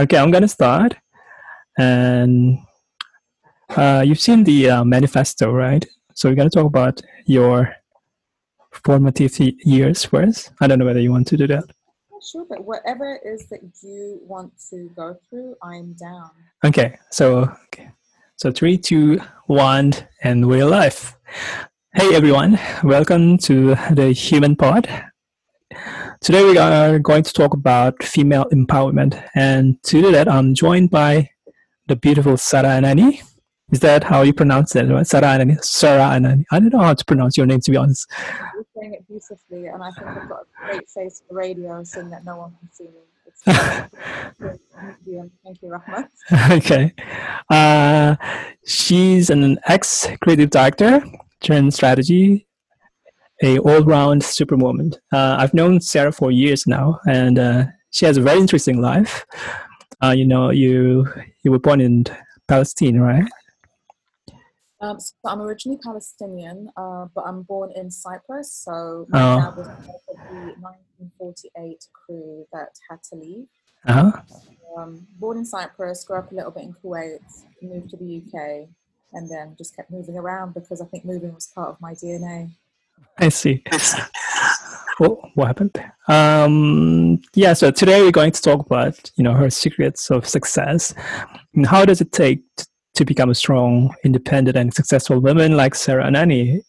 [0.00, 0.96] Okay, I'm gonna start.
[1.78, 2.58] And
[3.68, 5.84] uh, you've seen the uh, manifesto, right?
[6.14, 7.74] So we're gonna talk about your
[8.72, 10.52] formative years first.
[10.58, 11.64] I don't know whether you want to do that.
[12.22, 16.30] Sure, but whatever it is that you want to go through, I'm down.
[16.64, 17.90] Okay, so okay.
[18.36, 19.92] so three, two, one,
[20.22, 21.14] and we're live.
[21.92, 24.88] Hey everyone, welcome to the Human Pod.
[26.22, 30.90] Today we are going to talk about female empowerment, and to do that, I'm joined
[30.90, 31.30] by
[31.86, 33.22] the beautiful Sarah Anani.
[33.72, 34.82] Is that how you pronounce it?
[34.82, 35.06] Right?
[35.06, 35.64] Sarah Anani.
[35.64, 36.44] Sarah Anani.
[36.50, 38.06] I don't know how to pronounce your name, to be honest.
[38.54, 42.10] You're saying it beautifully, and I think I've got a great face for radio, seeing
[42.10, 43.00] that no one can see me.
[45.42, 46.08] Thank you, Rahmat.
[46.58, 46.92] Okay.
[47.48, 48.16] Uh,
[48.66, 51.02] she's an ex creative director,
[51.40, 52.46] trend strategy,
[53.42, 54.92] a all-round superwoman.
[55.12, 59.24] Uh, I've known Sarah for years now, and uh, she has a very interesting life.
[60.02, 61.06] Uh, you know, you
[61.42, 62.04] you were born in
[62.48, 63.24] Palestine, right?
[64.80, 68.52] Um, so I'm originally Palestinian, uh, but I'm born in Cyprus.
[68.52, 69.40] So my oh.
[69.40, 73.46] dad was part of the 1948 crew that had to leave.
[73.86, 74.12] Uh-huh.
[74.76, 77.20] Um, born in Cyprus, grew up a little bit in Kuwait,
[77.60, 78.68] moved to the UK,
[79.12, 82.50] and then just kept moving around because I think moving was part of my DNA.
[83.18, 83.62] I see.
[85.02, 85.82] Oh, what happened?
[86.08, 90.94] Um, yeah, so today we're going to talk about you know her secrets of success
[91.54, 92.42] and how does it take
[92.94, 96.62] to become a strong, independent, and successful woman like Sarah Anani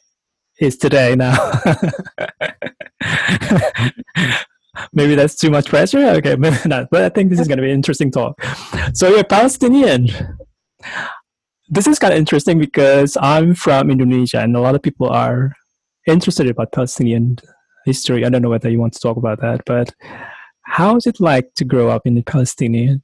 [0.60, 1.36] is today now.
[4.94, 6.00] maybe that's too much pressure.
[6.00, 6.90] Okay, maybe not.
[6.90, 8.42] But I think this is going to be an interesting talk.
[8.94, 10.10] So you're Palestinian.
[11.70, 15.54] This is kind of interesting because I'm from Indonesia, and a lot of people are
[16.12, 17.38] interested about Palestinian
[17.86, 18.26] history.
[18.26, 19.94] I don't know whether you want to talk about that, but
[20.64, 23.04] how is it like to grow up in the Palestinian?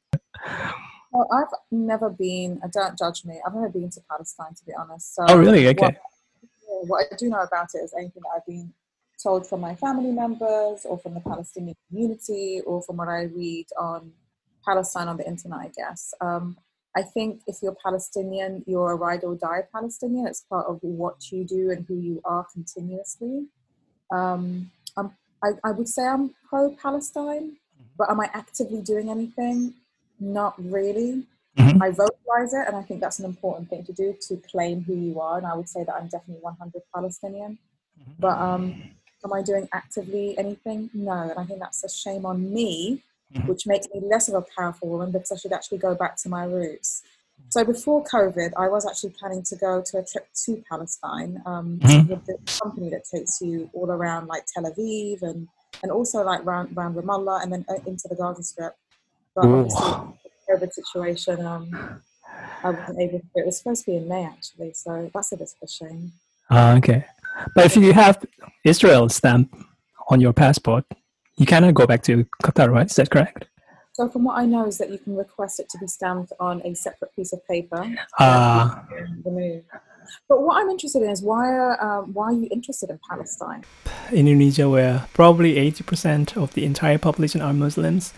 [1.11, 2.59] Well, I've never been.
[2.63, 3.41] Uh, don't judge me.
[3.45, 5.15] I've never been to Palestine, to be honest.
[5.15, 5.67] So oh, really?
[5.69, 5.97] Okay.
[6.67, 8.73] What, what I do know about it is anything that I've been
[9.21, 13.65] told from my family members, or from the Palestinian community, or from what I read
[13.79, 14.11] on
[14.63, 15.59] Palestine on the internet.
[15.59, 16.13] I guess.
[16.21, 16.57] Um,
[16.97, 20.25] I think if you're Palestinian, you're a ride or die Palestinian.
[20.25, 23.45] It's part of what you do and who you are continuously.
[24.11, 24.71] Um,
[25.43, 27.95] I, I would say I'm pro Palestine, mm-hmm.
[27.97, 29.75] but am I actively doing anything?
[30.19, 31.23] Not really.
[31.57, 31.81] Mm-hmm.
[31.81, 34.95] I vocalize it, and I think that's an important thing to do to claim who
[34.95, 35.37] you are.
[35.37, 37.57] And I would say that I'm definitely 100 Palestinian.
[37.99, 38.11] Mm-hmm.
[38.19, 38.81] But um,
[39.23, 40.89] am I doing actively anything?
[40.93, 41.11] No.
[41.11, 43.03] And I think that's a shame on me
[43.33, 43.47] mm-hmm.
[43.47, 46.29] which makes me less of a powerful woman because I should actually go back to
[46.29, 47.03] my roots.
[47.49, 51.79] So before COVID, I was actually planning to go to a trip to Palestine um,
[51.79, 52.09] mm-hmm.
[52.09, 55.47] with the company that takes you all around like Tel Aviv and,
[55.81, 58.75] and also like around, around Ramallah and then uh, into the Gaza Strip.
[59.35, 59.91] But obviously,
[60.47, 62.01] the COVID situation, um,
[62.63, 63.25] I wasn't able to.
[63.35, 66.11] It was supposed to be in May actually, so that's a bit of a shame.
[66.49, 67.05] Uh, okay,
[67.55, 68.23] but if you have
[68.63, 69.55] Israel stamp
[70.09, 70.85] on your passport,
[71.37, 72.89] you cannot go back to Qatar, right?
[72.89, 73.45] Is that correct?
[73.93, 76.61] So, from what I know, is that you can request it to be stamped on
[76.63, 77.83] a separate piece of paper.
[78.19, 78.83] Ah.
[78.83, 79.59] Uh,
[80.29, 83.63] but what I'm interested in is why are, um, why are you interested in Palestine?
[84.11, 88.13] Indonesia, where probably 80% of the entire population are Muslims,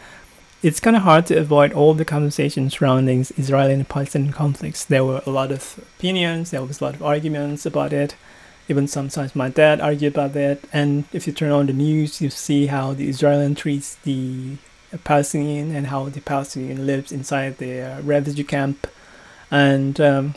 [0.62, 4.84] it's kind of hard to avoid all the conversations surrounding Israeli and Palestinian conflicts.
[4.84, 8.16] There were a lot of opinions, there was a lot of arguments about it
[8.70, 10.60] even sometimes my dad argued about that.
[10.72, 14.58] And if you turn on the news, you see how the Israeli treats the
[15.04, 18.88] Palestinian and how the Palestinian lives inside the refugee camp.
[19.52, 20.36] And um,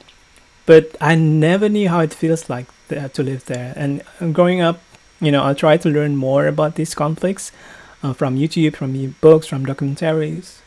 [0.65, 3.75] but I never knew how it feels like to live there.
[3.77, 4.81] And growing up,
[5.21, 7.53] you know, I tried to learn more about these conflicts
[8.03, 10.61] uh, from YouTube, from books, from documentaries.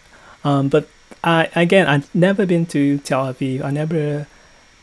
[0.43, 0.87] Um, but
[1.23, 3.63] I again, I've never been to Tel Aviv.
[3.63, 4.27] I never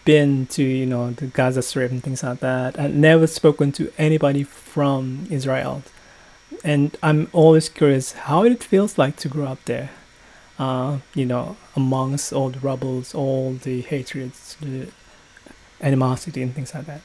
[0.05, 2.79] been to you know the Gaza Strip and things like that.
[2.79, 5.83] I've never spoken to anybody from Israel,
[6.65, 9.91] and I'm always curious how it feels like to grow up there.
[10.59, 14.89] Uh, you know, amongst all the rubbles, all the hatreds, the
[15.81, 17.01] animosity, and things like that.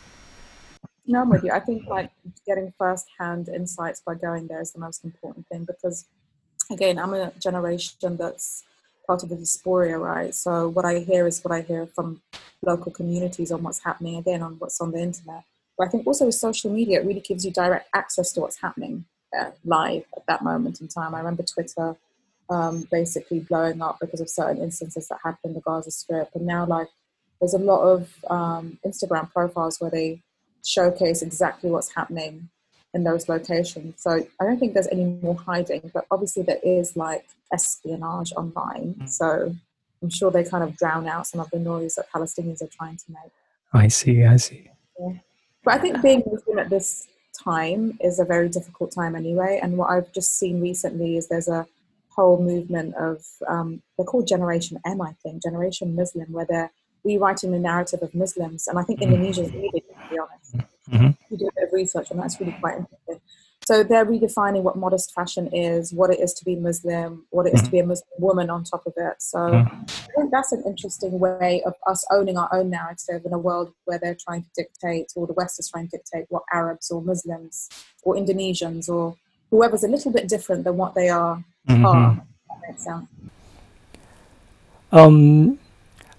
[1.07, 1.51] No, I'm with you.
[1.51, 2.11] I think like
[2.45, 6.05] getting first-hand insights by going there is the most important thing because,
[6.69, 8.63] again, I'm a generation that's
[9.07, 10.35] part of the diaspora, right?
[10.35, 12.21] So what I hear is what I hear from
[12.61, 15.43] local communities on what's happening again on what's on the internet.
[15.77, 18.61] But I think also with social media, it really gives you direct access to what's
[18.61, 19.05] happening
[19.37, 21.15] uh, live at that moment in time.
[21.15, 21.95] I remember Twitter
[22.49, 26.45] um, basically blowing up because of certain instances that happened in the Gaza Strip, and
[26.45, 26.87] now like
[27.39, 30.21] there's a lot of um, Instagram profiles where they
[30.65, 32.49] showcase exactly what's happening
[32.93, 34.01] in those locations.
[34.01, 38.95] So I don't think there's any more hiding, but obviously there is like espionage online.
[38.99, 39.09] Mm.
[39.09, 39.55] So
[40.01, 42.97] I'm sure they kind of drown out some of the noise that Palestinians are trying
[42.97, 43.31] to make.
[43.73, 44.69] I see, I see.
[44.99, 45.13] Yeah.
[45.63, 47.07] But I think being Muslim at this
[47.37, 49.59] time is a very difficult time anyway.
[49.61, 51.67] And what I've just seen recently is there's a
[52.09, 56.71] whole movement of, um, they're called Generation M, I think, Generation Muslim, where they're
[57.03, 58.67] rewriting the narrative of Muslims.
[58.67, 59.13] And I think mm-hmm.
[59.13, 60.69] Indonesia is leading, to be honest.
[60.89, 61.09] Mm-hmm.
[61.29, 63.21] We do a bit of research, and that's really quite interesting.
[63.65, 67.53] So they're redefining what modest fashion is, what it is to be Muslim, what it
[67.53, 67.65] is mm-hmm.
[67.65, 69.21] to be a Muslim woman on top of it.
[69.21, 69.83] So mm-hmm.
[69.83, 73.73] I think that's an interesting way of us owning our own narrative in a world
[73.83, 77.01] where they're trying to dictate, or the West is trying to dictate what Arabs or
[77.01, 77.67] Muslims
[78.03, 79.17] or Indonesians or
[79.51, 81.85] whoever's a little bit different than what they are mm-hmm.
[81.85, 82.23] are.
[84.93, 85.59] Um,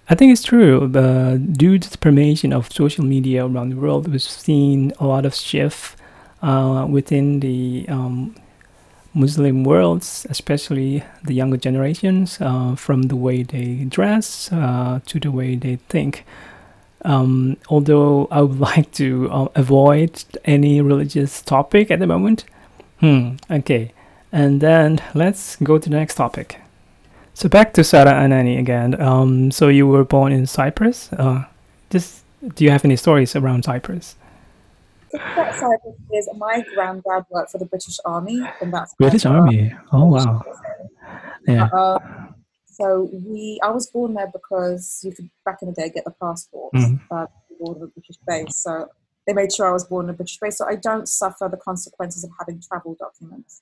[0.09, 0.87] I think it's true.
[0.87, 5.25] But due to the permeation of social media around the world, we've seen a lot
[5.25, 5.95] of shift
[6.41, 8.35] uh, within the um,
[9.13, 15.31] Muslim worlds, especially the younger generations, uh, from the way they dress uh, to the
[15.31, 16.25] way they think.
[17.05, 22.45] Um, although I would like to uh, avoid any religious topic at the moment.
[22.99, 23.93] Hmm, okay.
[24.31, 26.59] And then let's go to the next topic.
[27.39, 28.99] So back to Sarah Anani again.
[28.99, 31.07] Um, so you were born in Cyprus.
[31.13, 31.45] Uh,
[31.89, 34.17] just do you have any stories around Cyprus?
[35.13, 39.73] Cyprus is my granddad worked for the British Army, and that's British Army.
[39.93, 40.43] Oh wow!
[41.47, 41.69] Yeah.
[41.71, 41.99] Uh,
[42.65, 46.15] so we, I was born there because you could back in the day get the
[46.21, 46.97] passport mm-hmm.
[47.09, 47.27] uh,
[47.57, 48.57] born a British base.
[48.57, 48.89] So
[49.25, 51.55] they made sure I was born in a British base, so I don't suffer the
[51.55, 53.61] consequences of having travel documents.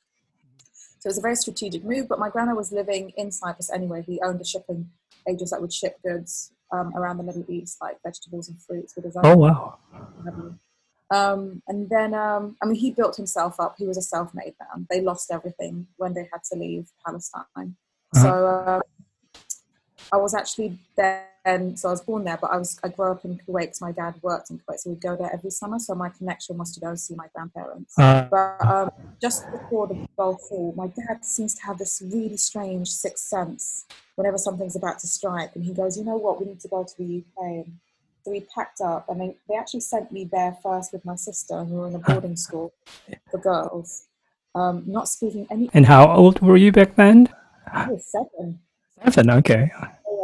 [1.07, 2.09] So it was a very strategic move.
[2.09, 4.04] But my grandma was living in Cyprus anyway.
[4.06, 4.89] He owned a shipping
[5.25, 8.94] agent that would ship goods um, around the Middle East, like vegetables and fruits.
[8.94, 9.77] With his own oh wow!
[11.09, 13.75] Um, and then, um, I mean, he built himself up.
[13.77, 14.86] He was a self-made man.
[14.89, 17.77] They lost everything when they had to leave Palestine.
[18.13, 18.21] Uh-huh.
[18.21, 18.80] So uh,
[20.12, 21.25] I was actually there.
[21.45, 23.80] And so I was born there, but I was I grew up in Kuwait because
[23.80, 25.80] my dad worked in Kuwait, so we'd go there every summer.
[25.80, 27.98] So my connection was to go and see my grandparents.
[27.98, 32.36] Uh, but um, just before the Gulf War, my dad seems to have this really
[32.36, 36.42] strange sixth sense whenever something's about to strike, and he goes, "You know what?
[36.42, 37.77] We need to go to the UK." And
[38.25, 41.59] so we packed up, and they, they actually sent me there first with my sister,
[41.59, 42.74] and we were in a boarding school
[43.31, 44.07] for girls,
[44.54, 45.69] um, not speaking any.
[45.74, 47.30] And how old were you back then?
[47.71, 48.59] I was seven.
[49.01, 49.71] Seven, okay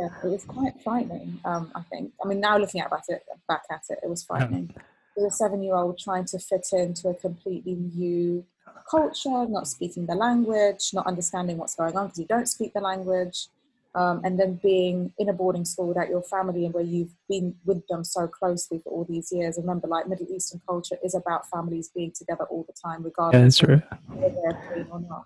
[0.03, 1.39] yeah, it was quite frightening.
[1.45, 2.13] Um, I think.
[2.23, 4.73] I mean, now looking at it, back at it, it was frightening.
[5.17, 5.27] Yeah.
[5.27, 8.45] a seven-year-old trying to fit into a completely new
[8.89, 12.81] culture, not speaking the language, not understanding what's going on because you don't speak the
[12.81, 13.47] language,
[13.95, 17.55] um, and then being in a boarding school without your family and where you've been
[17.65, 19.57] with them so closely for all these years.
[19.57, 23.75] Remember, like Middle Eastern culture is about families being together all the time, regardless yeah,
[23.75, 25.25] of whether they're clean or not.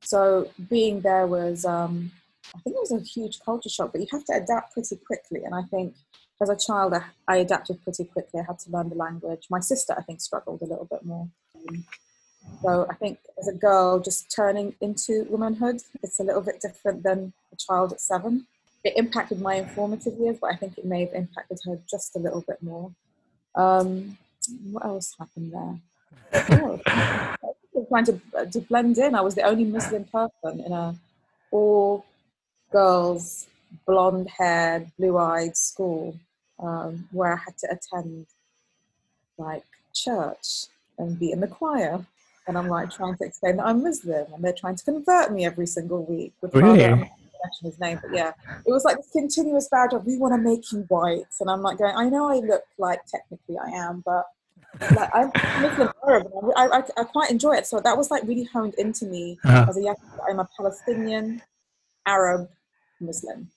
[0.00, 2.12] So being there was um,
[2.54, 5.44] I think it was a huge culture shock, but you have to adapt pretty quickly.
[5.44, 5.94] And I think
[6.40, 8.40] as a child, I, I adapted pretty quickly.
[8.40, 9.46] I had to learn the language.
[9.50, 11.28] My sister, I think, struggled a little bit more.
[12.62, 17.02] So I think as a girl, just turning into womanhood, it's a little bit different
[17.02, 18.46] than a child at seven.
[18.84, 22.18] It impacted my informative years, but I think it may have impacted her just a
[22.18, 22.90] little bit more.
[23.54, 24.18] Um,
[24.70, 25.78] what else happened there?
[26.60, 26.80] Oh,
[27.88, 28.20] trying to,
[28.50, 29.14] to blend in.
[29.14, 30.94] I was the only Muslim person in a
[31.50, 32.04] all
[32.74, 33.46] girls,
[33.86, 36.18] blonde haired, blue eyed school
[36.58, 38.26] um, where I had to attend
[39.38, 39.64] like
[39.94, 40.66] church
[40.98, 42.04] and be in the choir.
[42.46, 45.46] And I'm like trying to explain that I'm Muslim and they're trying to convert me
[45.46, 46.32] every single week.
[46.42, 47.08] With really?
[47.62, 48.32] his name, but yeah,
[48.66, 51.60] it was like this continuous battle of we want to make you white, and I'm
[51.60, 54.24] like going, I know I look like technically I am, but
[54.96, 55.30] like I'm
[55.62, 57.66] Muslim Arab, I, I, I, quite enjoy it.
[57.66, 59.66] So that was like really honed into me uh-huh.
[59.68, 59.96] as a young.
[60.28, 61.42] I'm a Palestinian
[62.06, 62.48] Arab
[63.00, 63.50] Muslim.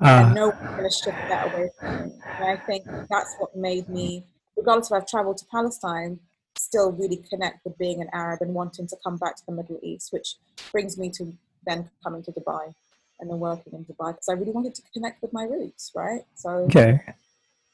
[0.00, 2.12] Uh, and no one's going to strip that away from me.
[2.38, 4.24] And I think that's what made me,
[4.56, 6.18] regardless of I've traveled to Palestine,
[6.56, 9.78] still really connect with being an Arab and wanting to come back to the Middle
[9.82, 10.36] East, which
[10.72, 11.32] brings me to
[11.64, 12.74] then coming to Dubai
[13.20, 16.22] and then working in Dubai because I really wanted to connect with my roots, right?
[16.34, 17.00] So okay.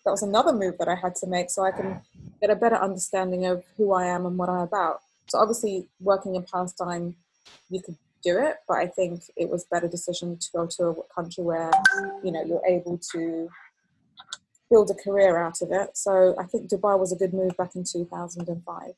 [0.05, 2.03] that was another move that I had to make so I can
[2.41, 5.01] get a better understanding of who I am and what I'm about.
[5.29, 7.15] So obviously, working in Palestine,
[7.71, 11.15] you could do it, but I think it was better decision to go to a
[11.15, 11.71] country where
[12.23, 13.49] you know you're able to
[14.71, 15.97] build a career out of it.
[15.97, 18.95] So I think Dubai was a good move back in 2005.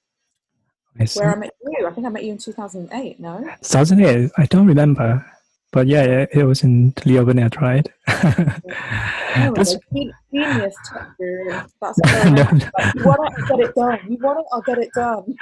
[0.98, 3.20] I where I met you, I think I met you in 2008.
[3.20, 4.30] No, 2008.
[4.36, 5.24] I don't remember.
[5.72, 7.88] But yeah, it was in Leo Burnett, right?
[8.06, 11.64] That's genius chapter.
[11.80, 12.42] That's no.
[12.76, 14.00] like, you want it, I'll get it done.
[14.08, 15.36] You want it, I'll get it done.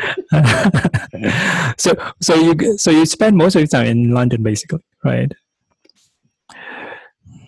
[1.79, 5.33] so, so you so you spend most of your time in London, basically, right?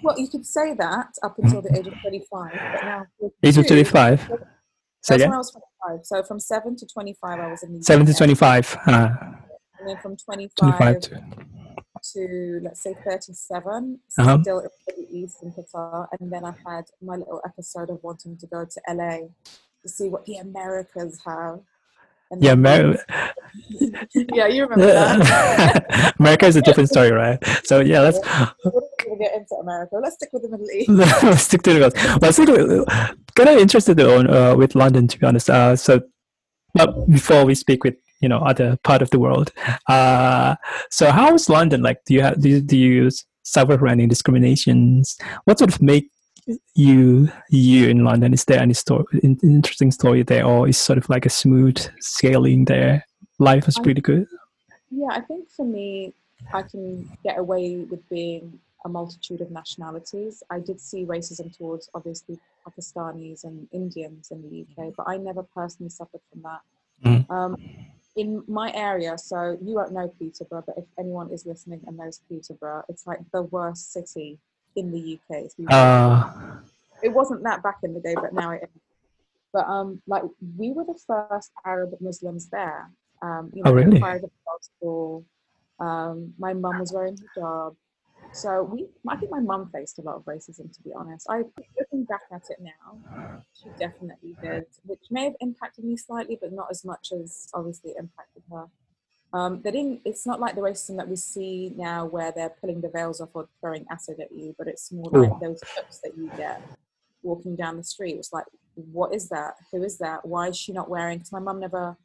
[0.02, 3.06] Well, you could say that up until the age of 25, but now
[3.42, 4.20] age of 25.
[5.02, 6.06] So that's when I was 25.
[6.06, 8.76] So from seven to 25, I was in the seven to 25.
[8.86, 9.08] Uh,
[9.78, 11.22] and then from 25, 25 to,
[12.12, 14.38] to, let's say 37, uh-huh.
[14.42, 18.36] still in the east in Qatar, and then I had my little episode of wanting
[18.38, 19.28] to go to LA
[19.82, 21.60] to see what the Americas have.
[22.30, 22.96] And yeah, Mer-
[24.14, 26.14] yeah, you remember that.
[26.20, 27.38] America is a different story, right?
[27.64, 28.20] So yeah, let's
[28.64, 29.96] we'll get into America.
[30.00, 30.88] Let's stick with the Middle East.
[31.24, 32.20] let's stick to the Middle East.
[32.22, 35.50] Well, stick kind of interested on uh, with London, to be honest.
[35.50, 36.02] Uh, so,
[36.72, 39.52] but before we speak with you know other part of the world,
[39.88, 40.56] uh,
[40.90, 42.04] so how is London like?
[42.04, 43.10] Do you have do you, do you
[43.42, 45.18] suffer from any discriminations?
[45.44, 46.10] What sort of make
[46.74, 48.32] you you in London?
[48.32, 52.64] Is there any story, interesting story there, or is sort of like a smooth sailing
[52.64, 53.06] there?
[53.38, 54.26] Life is pretty good.
[54.90, 56.12] Yeah, I think for me,
[56.52, 60.42] I can get away with being a multitude of nationalities.
[60.50, 65.42] I did see racism towards obviously Pakistanis and Indians in the UK, but I never
[65.42, 66.60] personally suffered from that.
[67.04, 67.30] Mm.
[67.30, 67.56] Um,
[68.16, 72.20] in my area, so you won't know Peterborough, but if anyone is listening and knows
[72.28, 74.38] Peterborough, it's like the worst city
[74.76, 75.50] in the UK.
[75.70, 76.58] Uh.
[77.02, 78.82] It wasn't that back in the day, but now it is.
[79.52, 80.22] But um, like
[80.56, 82.90] we were the first Arab Muslims there.
[83.22, 83.98] Um, you oh, know, oh, really?
[83.98, 85.24] the gospel.
[85.78, 87.74] Um, my mum was wearing hijab.
[88.32, 91.26] So we, I think my mum faced a lot of racism, to be honest.
[91.28, 91.42] I,
[91.78, 96.52] looking back at it now, she definitely did, which may have impacted me slightly, but
[96.52, 98.66] not as much as obviously impacted her.
[99.32, 100.00] Um, they didn't.
[100.04, 103.30] It's not like the racism that we see now, where they're pulling the veils off
[103.34, 106.62] or throwing acid at you, but it's more like those looks that you get
[107.22, 108.16] walking down the street.
[108.16, 109.54] It's like, what is that?
[109.72, 110.26] Who is that?
[110.26, 111.18] Why is she not wearing?
[111.18, 111.96] Because my mum never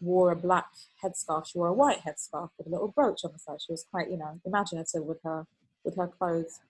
[0.00, 0.66] wore a black
[1.02, 1.46] headscarf.
[1.46, 3.58] She wore a white headscarf with a little brooch on the side.
[3.64, 5.46] She was quite, you know, imaginative with her
[5.84, 6.60] with her clothes.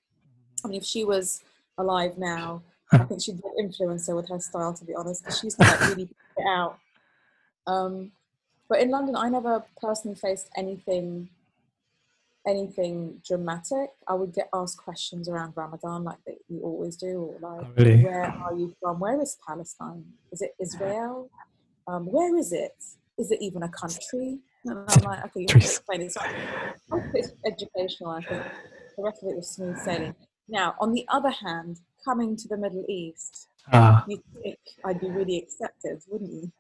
[0.64, 1.42] I mean, if she was
[1.78, 2.62] alive now,
[2.92, 6.08] I think she'd be an influencer with her style, to be honest, she's like really
[6.36, 6.78] it out.
[7.66, 8.12] Um,
[8.68, 11.28] but in London, I never personally faced anything,
[12.46, 13.90] anything dramatic.
[14.08, 17.72] I would get asked questions around Ramadan, like that you always do, or like, oh,
[17.76, 18.02] really?
[18.02, 18.98] where are you from?
[18.98, 20.04] Where is Palestine?
[20.32, 21.30] Is it Israel?
[21.86, 22.74] Um, where is it?
[23.18, 24.38] Is it even a country?
[24.64, 26.16] And I'm like, okay, you have to explain it.
[27.14, 28.42] It's educational, I think
[29.00, 30.14] the rest of it was smooth sailing.
[30.48, 35.10] Now, on the other hand, coming to the Middle East, uh, you think I'd be
[35.10, 36.52] really accepted, wouldn't you?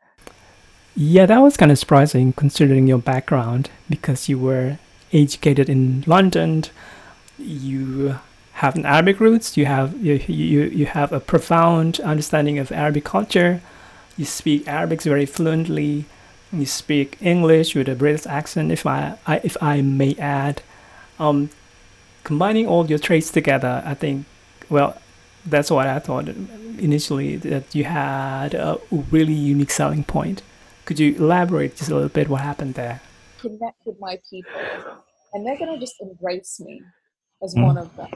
[0.96, 4.78] Yeah, that was kind of surprising considering your background because you were
[5.12, 6.64] educated in London.
[7.38, 8.18] You
[8.54, 9.56] have an Arabic roots.
[9.56, 13.60] You have you you, you have a profound understanding of Arabic culture.
[14.16, 16.04] You speak Arabic very fluently.
[16.52, 20.62] You speak English with a British accent, if I, I if I may add.
[21.18, 21.50] Um,
[22.24, 24.26] combining all your traits together, I think,
[24.68, 25.00] well,
[25.44, 28.78] that's what I thought initially that you had a
[29.10, 30.42] really unique selling point.
[30.84, 33.00] Could you elaborate just a little bit what happened there?
[33.40, 34.52] Connect with my people,
[35.32, 36.82] and they're going to just embrace me
[37.42, 37.64] as mm.
[37.64, 38.10] one of them.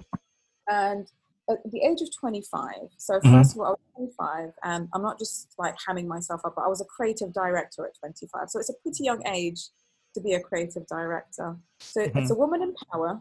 [0.69, 1.07] And
[1.49, 3.37] at the age of 25, so 1st mm-hmm.
[3.37, 6.69] of all, I was 25, and I'm not just like hamming myself up, but I
[6.69, 8.51] was a creative director at 25.
[8.51, 9.69] So it's a pretty young age
[10.15, 11.57] to be a creative director.
[11.81, 12.19] So mm-hmm.
[12.19, 13.21] it's a woman in power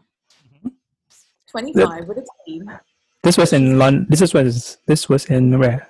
[1.54, 2.68] 25 with a team.
[3.22, 4.06] This was in London.
[4.10, 5.86] This was this was in where?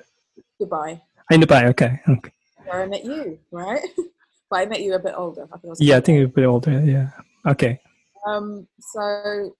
[0.60, 1.00] Dubai.
[1.30, 1.64] In Dubai.
[1.72, 2.00] Okay.
[2.06, 2.32] Okay.
[2.66, 3.80] Where I met you, right?
[4.50, 5.48] but I met you a bit older.
[5.50, 6.84] I think yeah, I think you're a bit older.
[6.84, 7.08] Yeah.
[7.48, 7.80] Okay.
[8.26, 8.68] Um.
[8.78, 9.56] So,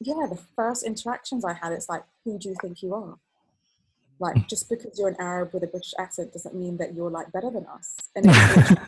[0.00, 3.16] yeah, the first interactions I had, it's like, who do you think you are?
[4.18, 4.42] Like, hmm.
[4.50, 7.50] just because you're an Arab with a British accent doesn't mean that you're like better
[7.50, 7.94] than us.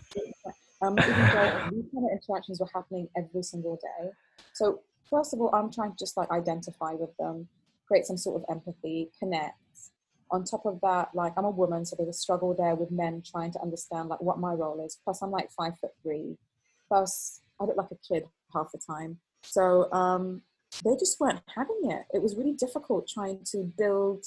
[0.83, 4.11] And um, even though these kind of interactions were happening every single day.
[4.53, 7.49] So first of all, I'm trying to just like identify with them,
[7.87, 9.59] create some sort of empathy, connect.
[10.31, 13.23] On top of that, like I'm a woman, so there's a struggle there with men
[13.25, 14.99] trying to understand like what my role is.
[15.05, 16.37] Plus, I'm like five foot three.
[16.89, 19.19] Plus, I look like a kid half the time.
[19.43, 20.43] So um,
[20.85, 22.05] they just weren't having it.
[22.13, 24.25] It was really difficult trying to build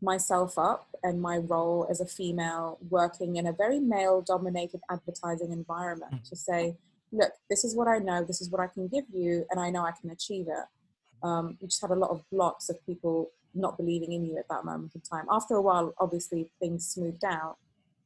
[0.00, 5.52] myself up and my role as a female working in a very male dominated advertising
[5.52, 6.28] environment mm.
[6.28, 6.76] to say,
[7.12, 9.70] look, this is what I know, this is what I can give you, and I
[9.70, 11.26] know I can achieve it.
[11.26, 14.48] Um, you just had a lot of blocks of people not believing in you at
[14.48, 15.26] that moment in time.
[15.30, 17.56] After a while, obviously things smoothed out,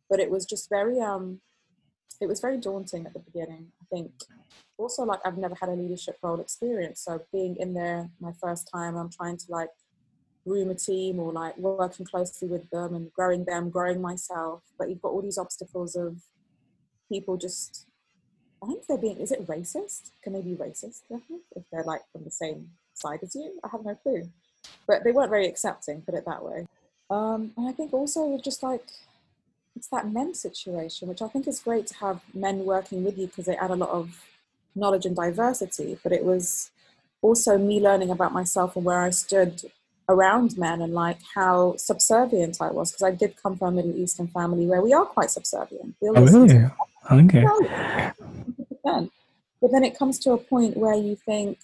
[0.09, 1.40] but it was just very, um,
[2.21, 3.68] it was very daunting at the beginning.
[3.80, 4.12] I think
[4.78, 7.00] also like I've never had a leadership role experience.
[7.00, 9.71] So being in there my first time, I'm trying to like
[10.47, 14.62] groom a team or like working closely with them and growing them, growing myself.
[14.78, 16.16] But you've got all these obstacles of
[17.09, 17.87] people just
[18.62, 20.11] I think they're being is it racist?
[20.23, 23.61] Can they be racist if they're like from the same side as you?
[23.64, 24.31] I have no clue.
[24.87, 26.66] But they weren't very accepting, put it that way.
[27.11, 28.85] Um, and I think also just like
[29.75, 33.26] it's that men situation, which I think is great to have men working with you
[33.26, 34.23] because they add a lot of
[34.75, 35.99] knowledge and diversity.
[36.02, 36.71] But it was
[37.21, 39.62] also me learning about myself and where I stood
[40.09, 43.97] around men and like how subservient I was because I did come from a Middle
[43.97, 45.95] Eastern family where we are quite subservient.
[46.02, 46.71] oh, really?
[47.11, 47.44] Okay.
[49.62, 51.59] But then it comes to a point where you think,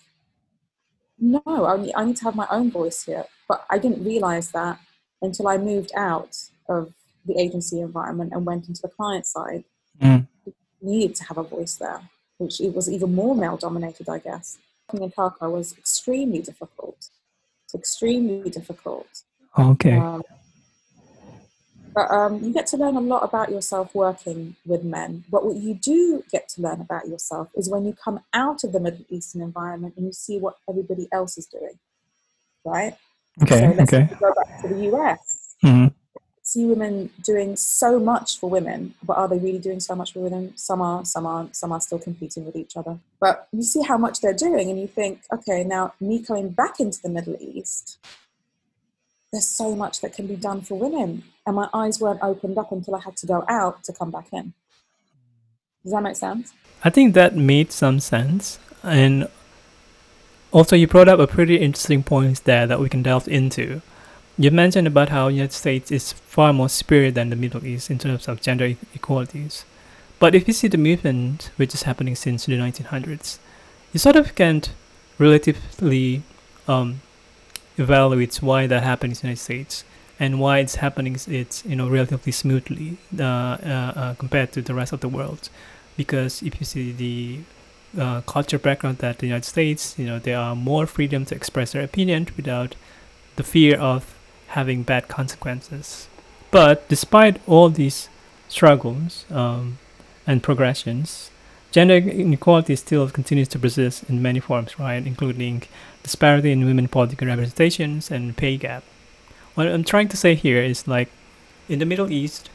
[1.19, 3.25] no, I need, I need to have my own voice here.
[3.49, 4.79] But I didn't realize that
[5.21, 6.37] until I moved out
[6.69, 6.93] of
[7.27, 9.65] the agency environment and went into the client side.
[10.01, 10.29] Mm.
[10.47, 12.03] You needed to have a voice there,
[12.39, 14.59] which it was even more male dominated, I guess.
[14.93, 17.11] Working in Telco was extremely difficult.
[17.65, 19.25] It's extremely difficult.
[19.59, 19.97] Okay.
[19.97, 20.23] Um,
[21.99, 25.25] but um, you get to learn a lot about yourself working with men.
[25.29, 28.71] But what you do get to learn about yourself is when you come out of
[28.71, 31.77] the Middle Eastern environment and you see what everybody else is doing,
[32.65, 32.95] right?
[33.43, 33.75] Okay.
[33.75, 34.09] So okay.
[34.21, 35.57] go back to the US.
[35.65, 35.89] Mm-hmm.
[36.43, 40.21] See women doing so much for women, but are they really doing so much for
[40.21, 40.57] women?
[40.57, 41.57] Some are, some aren't.
[41.57, 42.97] Some are still competing with each other.
[43.21, 46.79] But you see how much they're doing, and you think, okay, now me coming back
[46.79, 47.99] into the Middle East,
[49.33, 51.25] there's so much that can be done for women.
[51.47, 54.29] And my eyes weren't opened up until I had to go out to come back
[54.33, 54.55] in.
[55.83, 56.53] Does that make sense?
[56.85, 58.59] I think that made some sense.
[58.83, 59.29] And
[60.51, 63.83] also, you brought up a pretty interesting point there that we can delve into.
[64.39, 67.91] You mentioned about how the United States is far more superior than the Middle East
[67.91, 69.65] in terms of gender equalities.
[70.19, 73.39] But if you see the movement which is happening since the 1900s,
[73.93, 74.71] you sort of can't
[75.19, 76.23] relatively
[76.67, 77.01] um,
[77.79, 79.85] evaluates why that happens in the United States
[80.21, 84.75] and why it's happening it's you know relatively smoothly uh, uh, uh, compared to the
[84.75, 85.49] rest of the world.
[85.97, 87.41] Because if you see the
[88.01, 91.73] uh, culture background that the United States you know there are more freedom to express
[91.73, 92.75] their opinion without
[93.37, 94.15] the fear of
[94.49, 96.09] having bad consequences.
[96.51, 98.09] But despite all these
[98.49, 99.79] struggles um,
[100.27, 101.31] and progressions
[101.71, 105.63] gender inequality still continues to persist in many forms right including
[106.03, 108.83] disparity in women political representations and pay gap.
[109.55, 111.09] What I'm trying to say here is like
[111.69, 112.51] in the Middle East,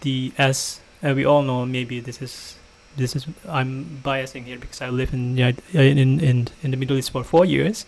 [0.00, 2.56] the as uh, we all know, maybe this is
[2.96, 7.10] this is I'm biasing here because I live in in in, in the Middle East
[7.10, 7.84] for four years.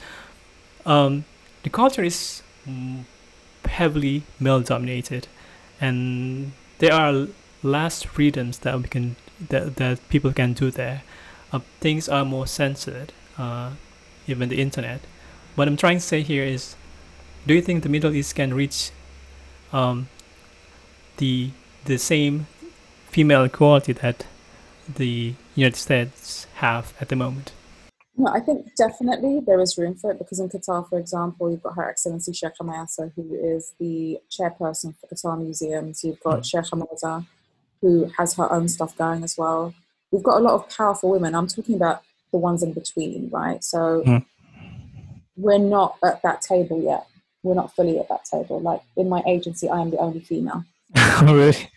[0.85, 1.25] Um,
[1.63, 2.43] the culture is
[3.65, 5.29] heavily male dominated,
[5.81, 7.29] and there are
[7.63, 9.17] less freedoms that we can
[9.49, 11.03] that, that people can do there.
[11.53, 13.13] Uh, things are more censored.
[13.37, 13.71] Uh,
[14.29, 15.01] even the internet.
[15.55, 16.77] What I'm trying to say here is,
[17.47, 18.91] do you think the Middle East can reach
[19.73, 20.09] um,
[21.17, 21.51] the
[21.85, 22.47] the same
[23.09, 24.27] female equality that
[24.97, 27.53] the United States have at the moment?
[28.17, 31.63] No, I think definitely there is room for it because in Qatar, for example, you've
[31.63, 36.03] got Her Excellency Sheikh Mayasa, who is the chairperson for Qatar Museums.
[36.03, 36.45] You've got mm.
[36.45, 37.25] Sheikh Hamada,
[37.81, 39.75] who has her own stuff going as well.
[40.11, 41.35] We've got a lot of powerful women.
[41.35, 43.63] I'm talking about the ones in between, right?
[43.63, 44.25] So mm.
[45.37, 47.07] we're not at that table yet.
[47.43, 48.61] We're not fully at that table.
[48.61, 50.65] Like in my agency, I am the only female.
[50.97, 51.69] oh, really?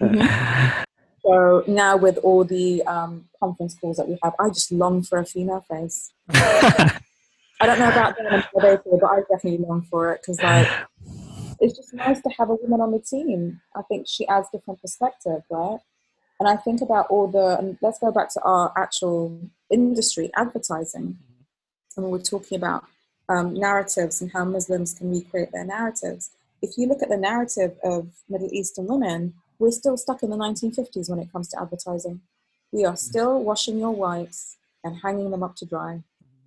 [0.00, 0.82] Mm-hmm.
[1.24, 5.18] So now with all the um, conference calls that we have, I just long for
[5.18, 6.12] a female face.
[6.30, 10.68] I don't know about them, but I definitely long for it because like
[11.60, 13.60] it's just nice to have a woman on the team.
[13.74, 15.78] I think she adds different perspective, right?
[16.40, 19.40] And I think about all the, and let's go back to our actual
[19.70, 21.18] industry, advertising.
[21.18, 22.02] Mm-hmm.
[22.02, 22.84] And we're talking about
[23.28, 26.30] um, narratives and how Muslims can recreate their narratives.
[26.60, 30.36] If you look at the narrative of Middle Eastern women, we're still stuck in the
[30.36, 32.20] 1950s when it comes to advertising.
[32.72, 32.96] We are mm-hmm.
[32.96, 36.02] still washing your whites and hanging them up to dry.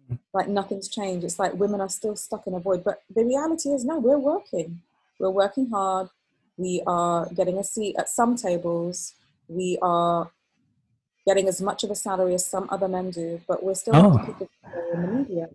[0.05, 0.15] Mm-hmm.
[0.33, 1.23] Like nothing's changed.
[1.23, 2.83] It's like women are still stuck in a void.
[2.83, 4.81] But the reality is, no, we're working.
[5.19, 6.09] We're working hard.
[6.57, 9.13] We are getting a seat at some tables
[9.47, 10.29] we are
[11.25, 14.35] getting as much of a salary as some other men do, but we're still oh.
[14.93, 15.49] in the media.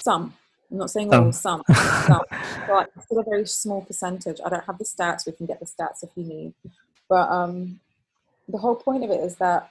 [0.00, 0.34] Some.
[0.70, 1.62] I'm not saying all, some.
[1.68, 2.22] some.
[2.68, 4.40] But still a very small percentage.
[4.44, 5.24] I don't have the stats.
[5.24, 6.52] We can get the stats if you need.
[7.08, 7.80] But um,
[8.46, 9.70] the whole point of it is that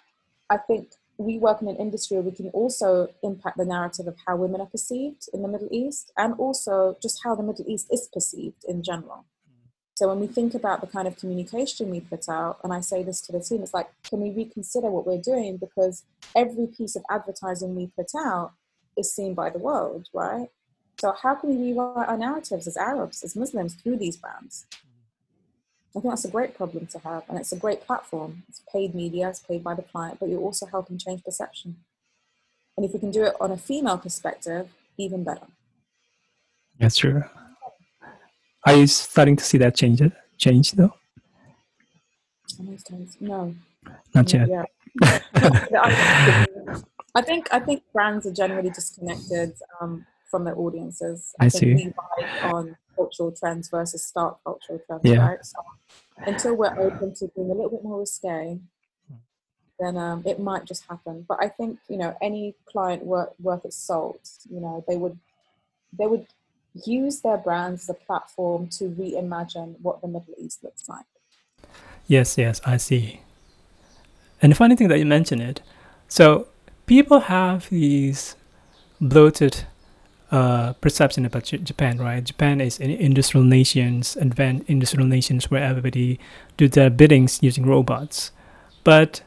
[0.50, 4.16] I think we work in an industry where we can also impact the narrative of
[4.26, 7.88] how women are perceived in the Middle East and also just how the Middle East
[7.92, 9.26] is perceived in general.
[9.96, 13.02] So when we think about the kind of communication we put out, and I say
[13.02, 15.58] this to the team, it's like, can we reconsider what we're doing?
[15.58, 16.04] Because
[16.36, 18.52] every piece of advertising we put out
[18.96, 20.50] is seen by the world, right?
[21.02, 24.68] So how can we rewrite our narratives as Arabs, as Muslims through these brands?
[25.96, 28.44] I think that's a great problem to have, and it's a great platform.
[28.50, 31.78] It's paid media, it's paid by the client, but you're also helping change perception.
[32.76, 35.48] And if we can do it on a female perspective, even better.
[36.80, 37.24] That's true.
[38.66, 40.02] Are you starting to see that change?
[40.38, 40.94] Change though?
[43.20, 43.56] No.
[44.14, 44.50] Not yet.
[44.50, 44.66] Yeah.
[47.16, 51.34] I think I think brands are generally disconnected um, from their audiences.
[51.40, 51.94] I, I see.
[52.44, 55.26] On cultural trends versus stark cultural trends, yeah.
[55.26, 55.46] right?
[55.46, 55.60] So
[56.18, 58.60] until we're open to being a little bit more risque,
[59.80, 61.26] then um, it might just happen.
[61.28, 65.18] But I think you know any client worth worth its salt, you know, they would
[65.98, 66.28] they would
[66.86, 71.06] use their brands as a platform to reimagine what the Middle East looks like.
[72.08, 73.22] Yes, yes, I see.
[74.42, 75.62] And the funny thing that you mentioned it,
[76.08, 76.48] so
[76.86, 78.36] people have these
[79.02, 79.66] bloated
[80.32, 82.24] uh, perception about J- Japan, right?
[82.24, 86.20] Japan is an industrial nations, advanced industrial nations where everybody
[86.58, 88.32] do their biddings using robots.
[88.84, 89.22] But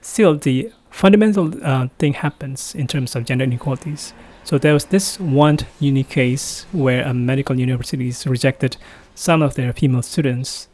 [0.00, 4.12] still, the fundamental uh, thing happens in terms of gender inequalities.
[4.44, 8.76] So there was this one unique case where a medical universities rejected
[9.14, 10.68] some of their female students,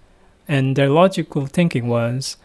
[0.48, 2.36] and their logical thinking was,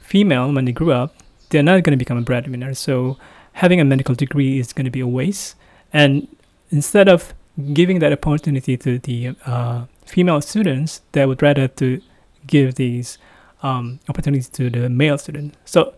[0.00, 1.14] female when they grew up,
[1.50, 2.74] they're not going to become a breadwinner.
[2.74, 3.16] So
[3.52, 5.54] having a medical degree is going to be a waste,
[5.92, 6.26] and
[6.70, 7.34] instead of
[7.72, 12.00] giving that opportunity to the uh, female students, they would rather to
[12.46, 13.18] give these
[13.62, 15.56] um, opportunities to the male students.
[15.64, 15.94] So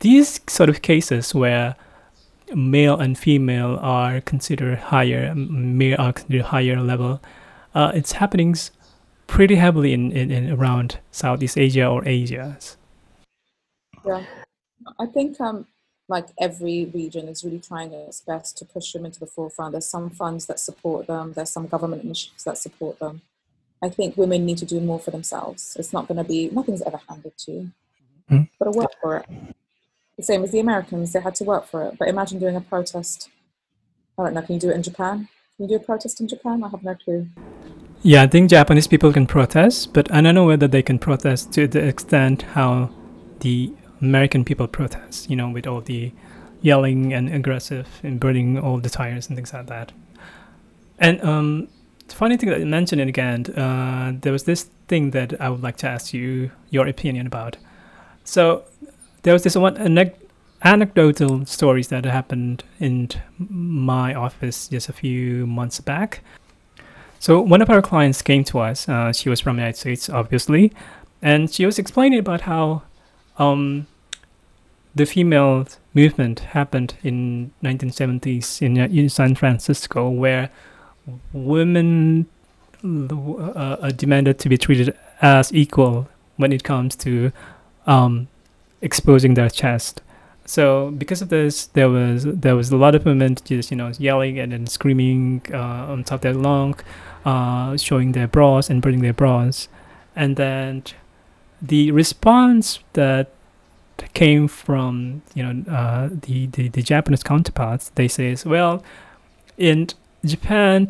[0.00, 1.74] these sort of cases where
[2.54, 7.20] male and female are considered higher, male are considered higher level.
[7.74, 8.54] Uh, it's happening
[9.26, 12.58] pretty heavily in, in, in, around Southeast Asia or Asia.
[14.04, 14.24] Yeah,
[14.98, 15.66] I think um,
[16.08, 19.72] like every region is really trying its best to push them into the forefront.
[19.72, 21.34] There's some funds that support them.
[21.34, 23.20] There's some government initiatives that support them.
[23.82, 25.76] I think women need to do more for themselves.
[25.78, 27.70] It's not going to be nothing's ever handed to you,
[28.30, 28.42] mm-hmm.
[28.58, 29.26] but work for it
[30.18, 31.96] the same as the Americans, they had to work for it.
[31.98, 33.30] But imagine doing a protest.
[34.18, 35.28] I don't know, can you do it in Japan?
[35.56, 36.62] Can you do a protest in Japan?
[36.64, 37.28] I have no clue.
[38.02, 41.52] Yeah, I think Japanese people can protest, but I don't know whether they can protest
[41.52, 42.90] to the extent how
[43.40, 46.12] the American people protest, you know, with all the
[46.60, 49.92] yelling and aggressive and burning all the tires and things like that.
[50.98, 51.68] And um,
[52.08, 55.48] the funny thing that you mentioned it again, uh, there was this thing that I
[55.50, 57.56] would like to ask you your opinion about.
[58.24, 58.64] So
[59.22, 59.76] there was this one
[60.64, 63.08] anecdotal stories that happened in
[63.38, 66.20] my office just a few months back.
[67.20, 68.88] So one of our clients came to us.
[68.88, 70.72] Uh, she was from the United States, obviously,
[71.20, 72.82] and she was explaining about how
[73.38, 73.86] um,
[74.94, 80.50] the female movement happened in 1970s in, uh, in San Francisco, where
[81.32, 82.26] women
[82.84, 87.32] uh, uh, demanded to be treated as equal when it comes to
[87.86, 88.28] um,
[88.82, 90.02] exposing their chest.
[90.44, 93.92] So because of this, there was there was a lot of women just you know
[93.98, 96.74] yelling and then screaming uh, on top of their lung,
[97.24, 99.68] uh, showing their bras and burning their bras,
[100.16, 100.84] and then
[101.60, 103.30] the response that
[104.14, 108.82] came from you know uh, the, the the Japanese counterparts, they say is well,
[109.56, 109.88] in
[110.24, 110.88] Japan,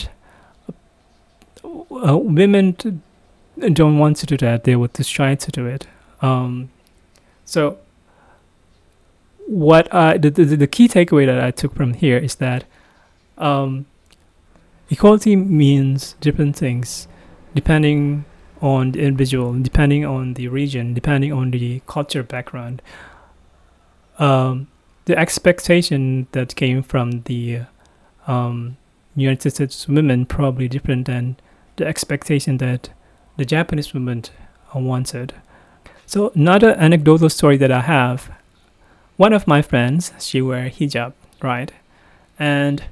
[1.64, 2.76] uh, women
[3.72, 5.86] don't want to do that; they would just try to do it.
[6.20, 6.70] Um,
[7.44, 7.78] so
[9.46, 12.64] what I, the, the, the key takeaway that I took from here is that
[13.38, 13.86] um,
[14.90, 17.08] equality means different things
[17.54, 18.26] depending
[18.60, 22.82] on the individual, depending on the region, depending on the culture background.
[24.18, 24.68] Um,
[25.04, 27.60] the expectation that came from the
[28.26, 28.76] um,
[29.14, 31.36] United States women probably different than
[31.76, 32.90] the expectation that
[33.36, 34.24] the Japanese women
[34.74, 35.34] wanted.
[36.06, 38.30] So another anecdotal story that I have,
[39.16, 41.72] one of my friends, she wear hijab, right?
[42.38, 42.84] And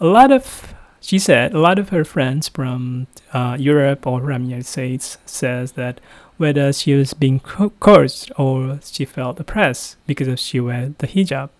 [0.00, 4.44] a lot of, she said, a lot of her friends from uh, Europe or from
[4.44, 6.00] United States says that
[6.36, 11.50] whether she was being coerced or she felt oppressed because of she wear the hijab.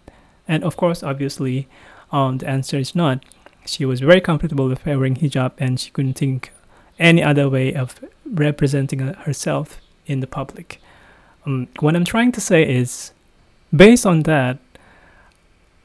[0.46, 1.68] And of course, obviously,
[2.12, 3.24] um, the answer is not.
[3.66, 6.52] She was very comfortable with wearing hijab and she couldn't think
[7.00, 10.80] any other way of representing herself in the public.
[11.44, 13.12] Um, what I'm trying to say is,
[13.74, 14.58] based on that,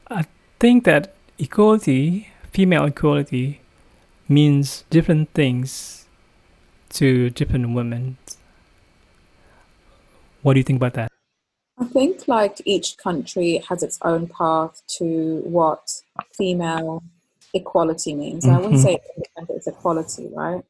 [0.08, 0.26] I
[0.60, 3.60] think that equality, female equality,
[4.28, 6.06] means different things
[6.90, 8.16] to different women.
[10.42, 11.12] What do you think about that?
[11.80, 16.02] I think like each country has its own path to what
[16.34, 17.02] female
[17.54, 18.44] equality means.
[18.44, 18.56] Mm-hmm.
[18.56, 18.98] I wouldn't say
[19.48, 20.64] it's equality, right?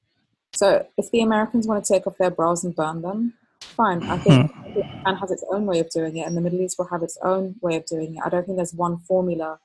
[0.55, 4.03] So if the Americans want to take off their bras and burn them, fine.
[4.05, 4.75] I think mm.
[4.75, 7.19] Japan has its own way of doing it, and the Middle East will have its
[7.23, 8.23] own way of doing it.
[8.25, 9.61] I don't think there's one formula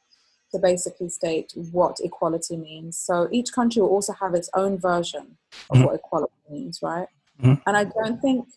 [0.54, 2.98] to basically state what equality means.
[2.98, 5.38] So each country will also have its own version
[5.70, 5.86] of mm.
[5.86, 7.08] what equality means, right?
[7.42, 7.62] Mm.
[7.66, 8.48] And I don't think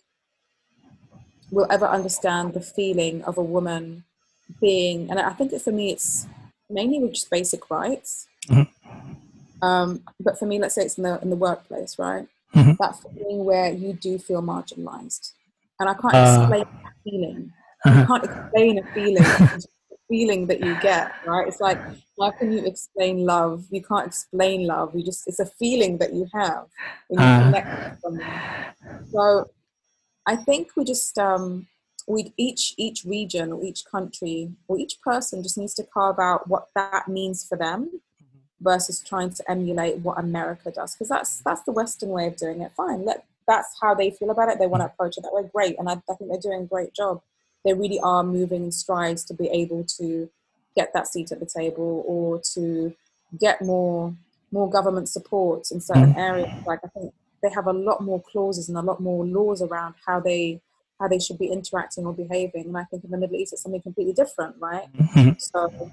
[1.50, 4.04] we'll ever understand the feeling of a woman
[4.60, 6.26] being, and I think that for me, it's
[6.68, 8.28] mainly with just basic rights.
[8.48, 9.64] Mm-hmm.
[9.64, 12.28] Um, but for me, let's say it's in the in the workplace, right?
[12.54, 12.72] Mm-hmm.
[12.78, 15.32] That feeling where you do feel marginalized,
[15.80, 17.52] and I can't uh, explain that feeling.
[17.84, 19.62] I can't explain a feeling.
[20.08, 21.48] feeling that you get, right?
[21.48, 21.78] It's like
[22.20, 23.66] how can you explain love?
[23.70, 24.94] You can't explain love.
[24.94, 26.66] You just it's a feeling that you have
[27.08, 29.04] when you uh, connect with someone.
[29.10, 29.50] So
[30.26, 31.66] I think we just um,
[32.06, 36.48] we each each region or each country or each person just needs to carve out
[36.48, 38.00] what that means for them
[38.60, 42.62] versus trying to emulate what America does because that's that's the Western way of doing
[42.62, 42.72] it.
[42.76, 44.58] Fine, let that's how they feel about it.
[44.58, 45.48] They want to approach it that way.
[45.54, 47.20] Great, and I, I think they're doing a great job.
[47.66, 50.30] They really are moving in strides to be able to
[50.76, 52.94] get that seat at the table or to
[53.38, 54.14] get more
[54.52, 56.18] more government support in certain mm.
[56.18, 56.48] areas.
[56.66, 59.94] Like I think they have a lot more clauses and a lot more laws around
[60.06, 60.60] how they
[61.00, 62.66] how they should be interacting or behaving.
[62.66, 64.86] And I think in the Middle East it's something completely different, right?
[64.96, 65.30] Mm-hmm.
[65.38, 65.90] So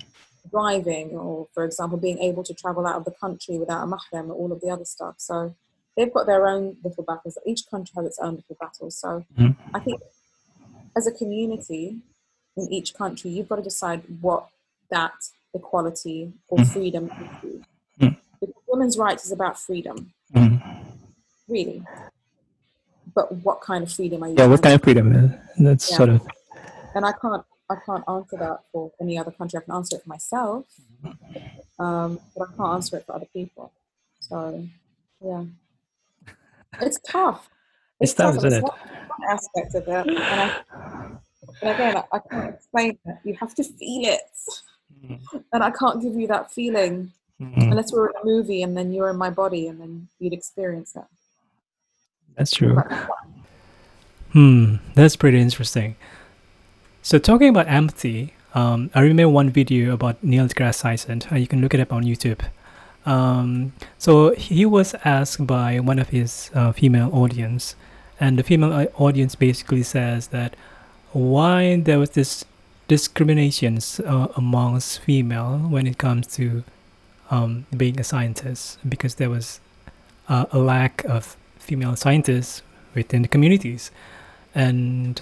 [0.51, 4.29] driving or for example being able to travel out of the country without a mahram
[4.29, 5.15] or all of the other stuff.
[5.17, 5.55] So
[5.97, 7.37] they've got their own little battles.
[7.45, 8.97] Each country has its own little battles.
[8.97, 9.75] So mm-hmm.
[9.75, 10.01] I think
[10.95, 11.97] as a community
[12.55, 14.47] in each country, you've got to decide what
[14.89, 15.13] that
[15.53, 16.71] equality or mm-hmm.
[16.71, 17.05] freedom
[17.43, 17.61] is.
[17.99, 18.19] Mm-hmm.
[18.39, 20.13] Because women's rights is about freedom.
[20.33, 20.73] Mm-hmm
[21.47, 21.83] really.
[23.15, 24.35] But what kind of freedom are you?
[24.37, 25.37] Yeah, what kind of freedom?
[25.57, 25.97] That's yeah.
[25.97, 26.27] sort of.
[26.95, 29.59] And I can't, I can't answer that for any other country.
[29.59, 30.65] I can answer it for myself,
[31.79, 33.71] um, but I can't answer it for other people.
[34.19, 34.67] So,
[35.23, 35.43] yeah,
[36.81, 37.49] it's tough.
[38.03, 38.71] It's, it's tough, tough, isn't it?
[39.29, 40.61] Aspect of it, and, I,
[41.61, 43.17] and again, I, I can't explain it.
[43.23, 44.21] You have to feel it,
[45.03, 45.37] mm-hmm.
[45.53, 47.11] and I can't give you that feeling
[47.41, 47.71] mm-hmm.
[47.71, 50.33] unless we are in a movie and then you're in my body and then you'd
[50.33, 51.07] experience that.
[52.35, 52.81] That's true.
[54.31, 55.95] Hmm, that's pretty interesting.
[57.03, 61.21] So talking about empathy, um, I remember one video about Neil deGrasse Tyson.
[61.31, 62.41] Uh, you can look it up on YouTube.
[63.05, 67.75] Um, so he was asked by one of his uh, female audience,
[68.19, 70.55] and the female uh, audience basically says that
[71.11, 72.45] why there was this
[72.87, 76.63] discriminations uh, amongst female when it comes to
[77.31, 79.59] um, being a scientist because there was
[80.29, 82.61] uh, a lack of female scientists
[82.93, 83.91] within the communities.
[84.53, 85.21] And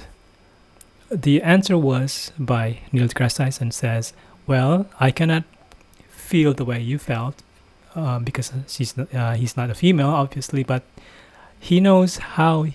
[1.10, 4.14] the answer was by Neil deGrasse Tyson says,
[4.48, 5.44] well, I cannot
[6.10, 7.42] feel the way you felt
[7.96, 10.84] uh, because she's uh, he's not a female, obviously, but
[11.60, 12.66] he knows how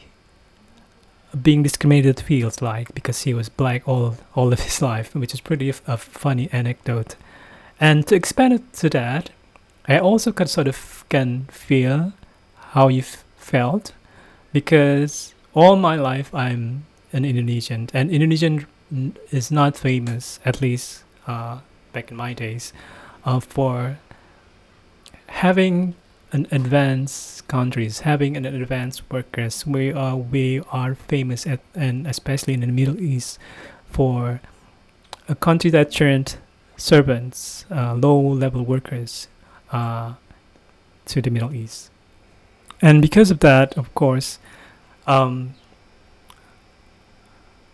[1.43, 5.41] being discriminated feels like because he was black all all of his life, which is
[5.41, 7.17] pretty f- a funny anecdote.
[7.81, 9.31] And to expand it to that,
[9.87, 12.13] I also can sort of can feel
[12.73, 13.93] how you f- felt
[14.53, 18.67] because all my life I'm an Indonesian and Indonesian
[19.31, 21.59] is not famous, at least uh,
[21.93, 22.73] back in my days,
[23.25, 23.99] uh, for
[25.27, 25.95] having
[26.33, 29.67] an advanced countries, having an advanced workers.
[29.67, 33.39] We are we are famous at and especially in the Middle East
[33.87, 34.41] for
[35.29, 36.37] a country that turned
[36.77, 39.29] servants, uh, low level workers,
[39.73, 40.15] uh,
[41.07, 41.91] to the Middle East
[42.81, 44.39] and because of that, of course,
[45.07, 45.55] um,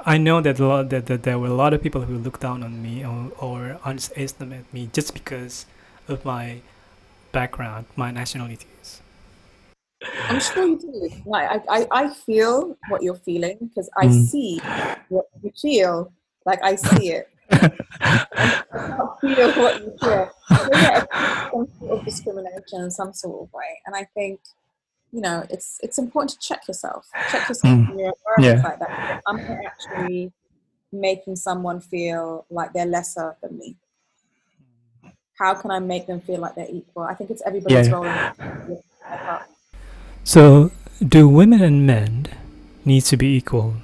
[0.04, 2.40] I know that, a lot, that, that there were a lot of people who looked
[2.40, 5.66] down on me or, or underestimate me just because
[6.08, 6.60] of my
[7.32, 9.02] background, my nationalities.
[10.28, 11.10] I'm sure you do.
[11.24, 14.24] Like I, I, I feel what you're feeling because I mm.
[14.24, 14.60] see
[15.08, 16.12] what you feel.
[16.44, 17.28] Like I see it.
[17.50, 20.30] I feel what you feel.
[20.48, 21.04] So yeah,
[21.50, 24.40] some sort of discrimination in some sort of way, and I think
[25.12, 27.06] you know, it's it's important to check yourself.
[27.30, 27.98] Check yourself mm.
[27.98, 28.62] your yeah.
[28.62, 29.20] like that.
[29.26, 30.32] I'm actually
[30.90, 33.76] making someone feel like they're lesser than me.
[35.38, 37.02] How can I make them feel like they're equal?
[37.04, 37.94] I think it's everybody's yeah.
[37.94, 39.52] role.
[40.24, 40.70] So,
[41.06, 42.28] do women and men
[42.84, 43.74] need to be equal,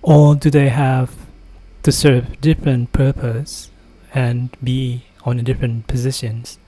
[0.00, 1.14] or do they have
[1.82, 3.70] to serve different purpose
[4.14, 6.58] and be on different positions,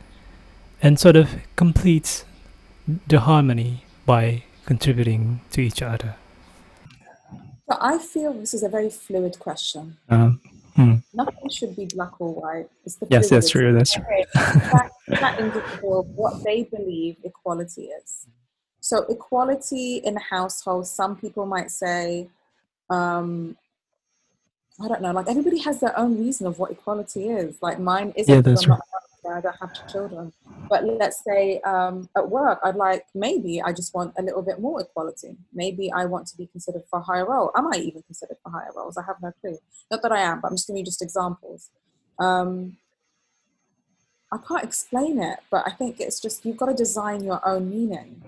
[0.82, 2.24] and sort of complete
[3.06, 6.16] the harmony by contributing to each other?
[7.70, 9.96] So I feel this is a very fluid question.
[10.10, 10.40] Um,
[10.76, 10.94] hmm.
[11.12, 12.68] Nothing should be black or white.
[12.84, 13.72] It's the Yes, that's true.
[13.72, 14.04] That's true.
[14.34, 18.26] that, that individual what they believe equality is.
[18.80, 22.28] So equality in a household, some people might say,
[22.90, 23.56] um,
[24.82, 27.56] I don't know, like everybody has their own reason of what equality is.
[27.62, 28.80] Like mine isn't Yeah, that's not
[29.32, 30.32] I don't have children.
[30.68, 34.60] But let's say um, at work, I'd like maybe I just want a little bit
[34.60, 35.36] more equality.
[35.52, 37.50] Maybe I want to be considered for a higher role.
[37.56, 38.96] Am I even considered for higher roles?
[38.96, 39.58] I have no clue.
[39.90, 41.70] Not that I am, but I'm just giving you just examples.
[42.18, 42.76] Um,
[44.32, 47.70] I can't explain it, but I think it's just you've got to design your own
[47.70, 48.22] meaning.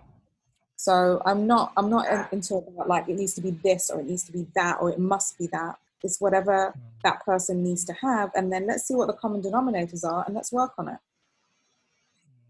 [0.77, 4.07] So I'm not I'm not into about like it needs to be this or it
[4.07, 5.77] needs to be that or it must be that.
[6.03, 10.05] It's whatever that person needs to have, and then let's see what the common denominators
[10.05, 10.99] are, and let's work on it.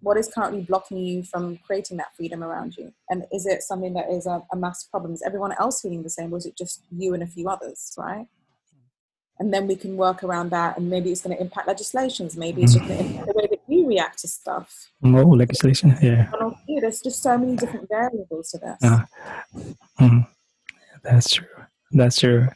[0.00, 2.92] What is currently blocking you from creating that freedom around you?
[3.08, 5.12] And is it something that is a, a mass problem?
[5.14, 7.94] Is everyone else feeling the same, or is it just you and a few others,
[7.96, 8.26] right?
[9.38, 12.36] And then we can work around that, and maybe it's going to impact legislations.
[12.36, 14.90] Maybe it's just going to impact the way that you react to stuff.
[15.04, 15.96] Oh, legislation.
[16.00, 16.30] Yeah.
[16.80, 18.82] There's just so many different variables to this.
[18.82, 19.02] Uh,
[20.00, 20.26] mm,
[21.02, 21.46] that's true.
[21.92, 22.48] That's true.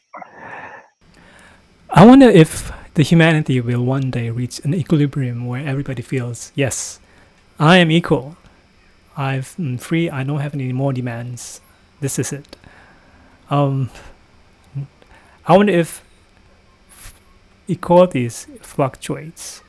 [1.93, 7.01] I wonder if the humanity will one day reach an equilibrium where everybody feels, yes,
[7.59, 8.37] I am equal.
[9.17, 10.09] I'm free.
[10.09, 11.61] I don't have any more demands.
[12.01, 12.57] This is it.
[13.51, 13.91] Um,
[15.47, 16.05] I wonder if
[17.69, 19.63] equality fluctuates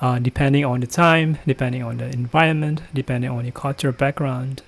[0.00, 4.62] uh, depending on the time, depending on the environment, depending on your cultural background.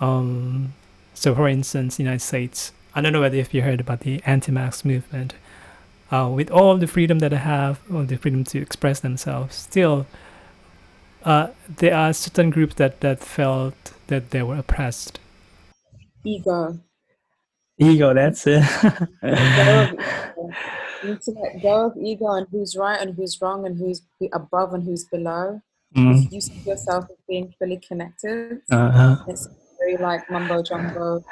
[0.00, 0.74] Um,
[1.12, 4.84] so, for instance, United States, I don't know whether if you heard about the anti-mask
[4.84, 5.34] movement.
[6.10, 10.06] Uh, with all the freedom that they have, all the freedom to express themselves, still,
[11.24, 15.20] uh, there are certain groups that, that felt that they were oppressed.
[16.24, 16.78] Ego.
[17.78, 18.64] Ego, that's it.
[19.22, 20.56] Let go of ego.
[21.02, 24.02] You need to let go of ego and who's right and who's wrong and who's
[24.32, 25.60] above and who's below.
[25.96, 29.24] Mm, If you see yourself as being fully connected, uh-huh.
[29.26, 31.24] it's very like mumbo jumbo,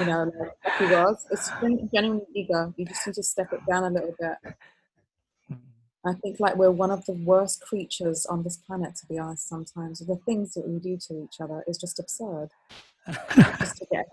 [0.00, 1.26] you know, like, he was.
[1.30, 2.74] It's gen- genuine ego.
[2.76, 4.54] You just need to step it down a little bit.
[6.06, 9.48] I think like we're one of the worst creatures on this planet, to be honest.
[9.48, 12.50] Sometimes the things that we do to each other is just absurd.
[13.58, 14.06] just to get.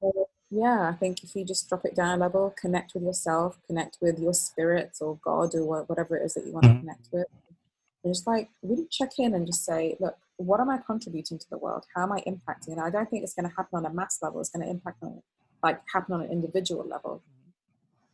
[0.00, 3.58] So, yeah, I think if you just drop it down a level, connect with yourself,
[3.66, 6.80] connect with your spirit or God or whatever it is that you want to Mhm.
[6.80, 7.26] connect with,
[8.02, 11.50] and just like really check in and just say, look, what am I contributing to
[11.50, 11.84] the world?
[11.94, 12.68] How am I impacting?
[12.68, 14.40] And I don't think it's going to happen on a mass level.
[14.40, 15.22] It's going to impact on
[15.62, 17.22] like happen on an individual level.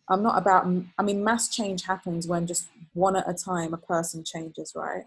[0.08, 0.66] I'm not about.
[0.98, 5.04] I mean, mass change happens when just one at a time a person changes, right?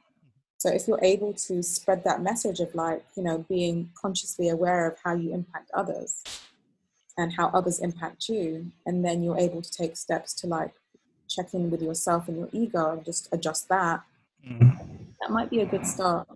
[0.57, 4.87] So if you're able to spread that message of like, you know, being consciously aware
[4.87, 6.21] of how you impact others
[7.17, 10.73] and how others impact you, and then you're able to take steps to like
[11.29, 14.03] check in with yourself and your ego and just adjust that,
[14.47, 14.77] Mm,
[15.21, 16.27] that might be a good start.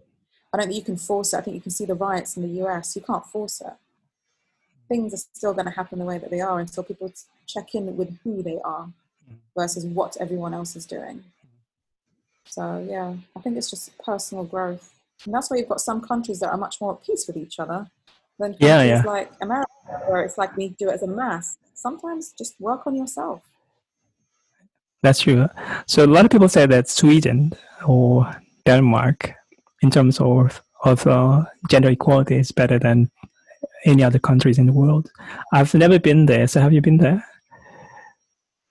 [0.54, 1.38] I don't think you can force it.
[1.38, 2.96] I think you can see the riots in the US.
[2.96, 3.74] You can't force it.
[4.88, 7.16] Things are still going to happen the way that they are until people t-
[7.48, 8.90] check in with who they are
[9.58, 11.24] versus what everyone else is doing.
[12.46, 14.94] So, yeah, I think it's just personal growth.
[15.26, 17.60] And that's why you've got some countries that are much more at peace with each
[17.60, 17.88] other
[18.38, 19.02] than countries Yeah, yeah.
[19.06, 19.72] like America,
[20.08, 21.58] where it's like we do it as a mass.
[21.74, 23.42] Sometimes just work on yourself.
[25.02, 25.48] That's true.
[25.88, 27.54] So a lot of people say that Sweden
[27.86, 28.32] or
[28.66, 29.34] Denmark,
[29.84, 33.10] in terms of of uh, gender equality, is better than
[33.86, 35.10] any other countries in the world.
[35.54, 36.48] I've never been there.
[36.48, 37.24] So have you been there?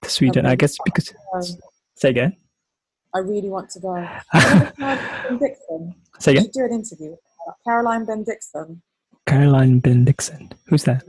[0.03, 1.43] To Sweden, I guess because Um,
[1.95, 2.37] say again.
[3.15, 3.95] I really want to go.
[4.33, 5.95] Ben Dixon?
[6.19, 6.45] Say again.
[6.45, 7.17] should do an interview.
[7.65, 8.83] Caroline Ben Dixon.
[9.27, 10.51] Caroline Bendixson.
[10.67, 11.05] Who's that?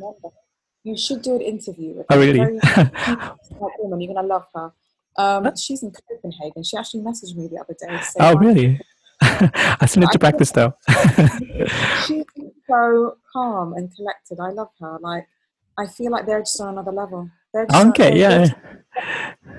[0.84, 2.40] You should do an interview with Oh, really?
[2.40, 2.60] Very
[3.80, 4.02] woman.
[4.02, 4.72] You're gonna love her.
[5.18, 6.64] Um, she's in Copenhagen.
[6.64, 8.02] She actually messaged me the other day.
[8.20, 8.80] oh, really?
[9.82, 10.74] I still need to practice though.
[12.06, 12.26] She's
[12.68, 14.40] so calm and collected.
[14.40, 14.98] I love her.
[15.02, 15.28] Like,
[15.78, 17.30] I feel like they're just on another level.
[17.54, 18.48] They're just okay, yeah.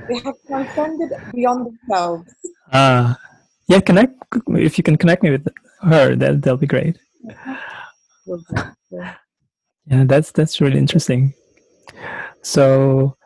[0.08, 2.34] They have transcended beyond themselves.
[2.72, 3.14] Uh,
[3.68, 4.14] yeah, connect.
[4.48, 5.46] If you can connect me with
[5.82, 6.98] her, that that'll be great.
[8.90, 9.14] Yeah.
[9.86, 11.34] That's that's really interesting.
[12.42, 13.16] So,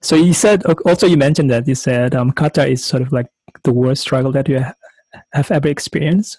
[0.00, 3.26] so you said also you mentioned that you said um, Qatar is sort of like
[3.62, 4.64] the worst struggle that you
[5.32, 6.38] have ever experienced.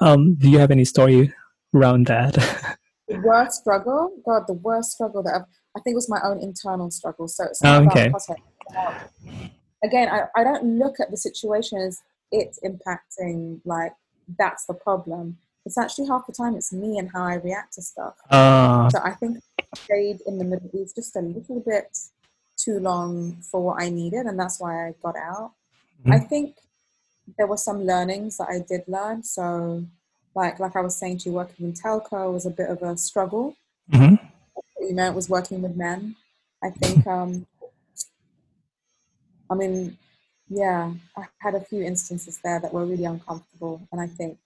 [0.00, 1.32] Um, do you have any story
[1.74, 2.36] around that?
[3.08, 6.90] The worst struggle, God, the worst struggle that I've, I think was my own internal
[6.90, 7.28] struggle.
[7.28, 8.06] So it's Oh, okay.
[8.06, 8.42] about context.
[8.70, 9.52] It's
[9.84, 13.92] Again, I, I don't look at the situation as it's impacting, like
[14.38, 15.36] that's the problem.
[15.66, 18.14] it's actually half the time it's me and how I react to stuff.
[18.30, 19.38] Uh, So I think
[19.74, 21.88] I stayed in the Middle East just a little bit
[22.56, 25.52] too long for what I needed, and that's why I got out.
[26.08, 26.28] I Mhm.
[26.28, 26.56] think
[27.36, 29.22] there were some learnings that I did learn.
[29.22, 29.84] So,
[30.34, 32.96] like like I was saying to you, working in telco was a bit of a
[32.96, 33.56] struggle.
[33.90, 34.18] mhm.
[34.80, 36.16] You know, it was working with men.
[36.62, 37.06] I think.
[37.06, 37.46] Um,
[39.50, 39.98] I mean,
[40.48, 44.38] yeah, I had a few instances there that were really uncomfortable, and I think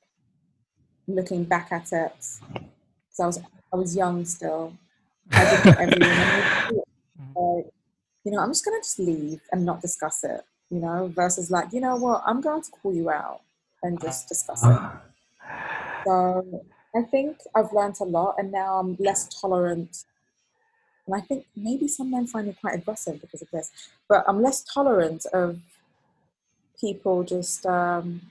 [1.06, 2.12] looking back at it,
[2.52, 3.40] because I was
[3.72, 4.72] I was young still,
[5.30, 6.82] I did what every woman.
[7.38, 7.66] Like,
[8.24, 10.42] you know, I'm just gonna just leave and not discuss it.
[10.70, 13.40] You know, versus like, you know what, I'm going to call you out
[13.82, 14.78] and just discuss it.
[16.04, 16.64] So
[16.94, 20.04] I think I've learned a lot, and now I'm less tolerant.
[21.04, 23.72] And I think maybe some men find me quite aggressive because of this,
[24.08, 25.58] but I'm less tolerant of
[26.80, 27.66] people just.
[27.66, 28.22] Um,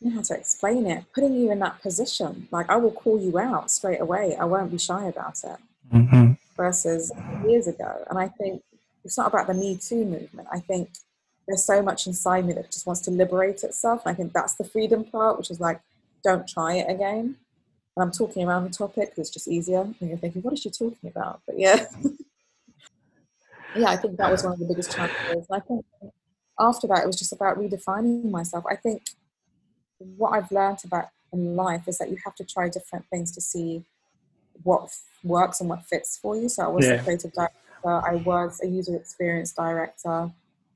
[0.00, 1.04] I don't know how to explain it.
[1.14, 4.34] Putting you in that position, like I will call you out straight away.
[4.36, 5.58] I won't be shy about it.
[5.92, 6.38] mhm.
[6.56, 7.12] versus
[7.46, 8.04] years ago.
[8.08, 8.62] And I think
[9.06, 10.48] it's not about the Me Too movement.
[10.52, 10.90] I think
[11.46, 14.02] there's so much inside me that just wants to liberate itself.
[14.04, 15.80] And I think that's the freedom part, which is like,
[16.24, 17.36] don't try it again.
[17.96, 19.82] And I'm talking around the topic because it's just easier.
[19.82, 21.40] And you're thinking, what is she talking about?
[21.46, 21.86] But yeah.
[23.76, 25.46] yeah, I think that was one of the biggest challenges.
[25.48, 25.84] And I think
[26.58, 28.64] after that, it was just about redefining myself.
[28.68, 29.02] I think
[29.98, 33.40] what I've learned about in life is that you have to try different things to
[33.40, 33.84] see
[34.64, 36.48] what f- works and what fits for you.
[36.48, 36.94] So I was Yeah.
[36.94, 37.56] a creative director,
[37.90, 40.30] I was a user experience director,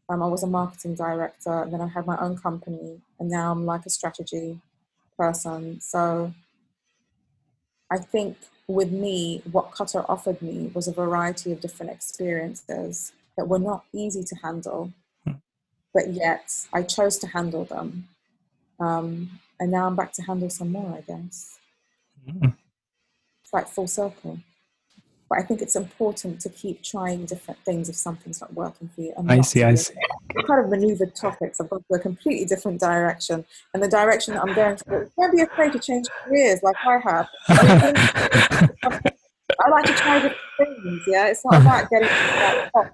[0.08, 3.52] um, I was a marketing director, and then I had my own company, and now
[3.52, 4.61] I'm like a strategy
[5.16, 5.80] person.
[5.80, 6.34] So
[7.90, 8.36] I think
[8.66, 13.84] with me, what Qatar offered me was a variety of different experiences that were not
[13.92, 14.92] easy to handle,
[15.94, 18.08] but yet I chose to handle them.
[18.78, 21.58] Um, and now I'm back to handle some more, I guess.
[22.26, 22.56] Mhm.
[23.42, 24.38] It's like full circle.
[25.30, 29.00] But I think it's important to keep trying different things if something's not working for
[29.02, 29.12] you.
[29.16, 29.94] and I see, I see.
[30.36, 31.60] I've kind of maneuvered topics.
[31.60, 33.44] I've gone to a completely different direction.
[33.72, 36.98] And the direction that I'm going to, don't be afraid to change careers like I
[36.98, 37.28] have.
[39.62, 40.36] I like to try different
[40.82, 41.28] things, yeah?
[41.28, 42.90] It's not about getting that top,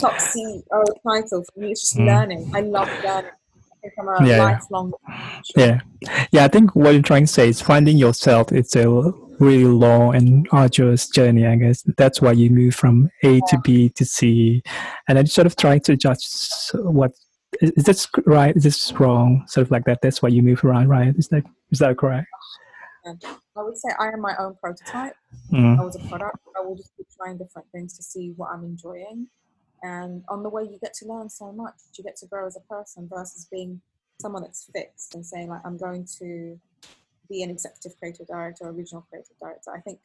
[0.00, 0.62] top CEO
[1.06, 1.44] title.
[1.54, 2.06] For me, it's just Mm.
[2.06, 2.50] learning.
[2.54, 3.30] I love learning.
[3.84, 4.44] I a Yeah.
[4.44, 4.92] lifelong
[5.56, 5.80] Yeah,
[6.32, 6.44] yeah.
[6.44, 8.52] I think what you're trying to say is finding yourself.
[8.52, 11.46] It's a really long and arduous journey.
[11.46, 14.62] I guess that's why you move from A to B to C,
[15.08, 16.26] and then sort of trying to judge
[16.74, 17.12] what
[17.60, 18.54] is, is this right?
[18.56, 19.44] Is this wrong?
[19.48, 20.00] Sort of like that.
[20.02, 21.14] That's why you move around, right?
[21.16, 22.26] Is that is that correct?
[23.06, 25.14] I would say I am my own prototype.
[25.52, 25.78] Mm.
[25.78, 26.38] I was a product.
[26.56, 29.28] I will just keep trying different things to see what I'm enjoying.
[29.82, 31.74] And on the way, you get to learn so much.
[31.96, 33.80] You get to grow as a person versus being
[34.20, 36.58] someone that's fixed and saying, like, I'm going to
[37.28, 39.72] be an executive creative director or regional creative director.
[39.74, 40.00] I think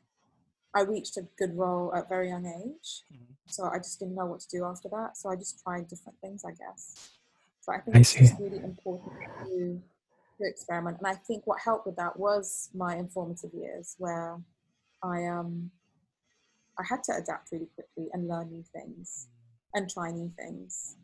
[0.74, 3.04] I reached a good role at a very young age.
[3.48, 5.18] So I just didn't know what to do after that.
[5.18, 7.12] So I just tried different things, I guess.
[7.62, 9.12] So I think I it's really important
[9.46, 9.82] to,
[10.38, 10.98] to experiment.
[11.00, 14.38] And I think what helped with that was my informative years where
[15.02, 15.72] I um
[16.78, 19.28] I had to adapt really quickly and learn new things
[19.76, 20.96] and try new things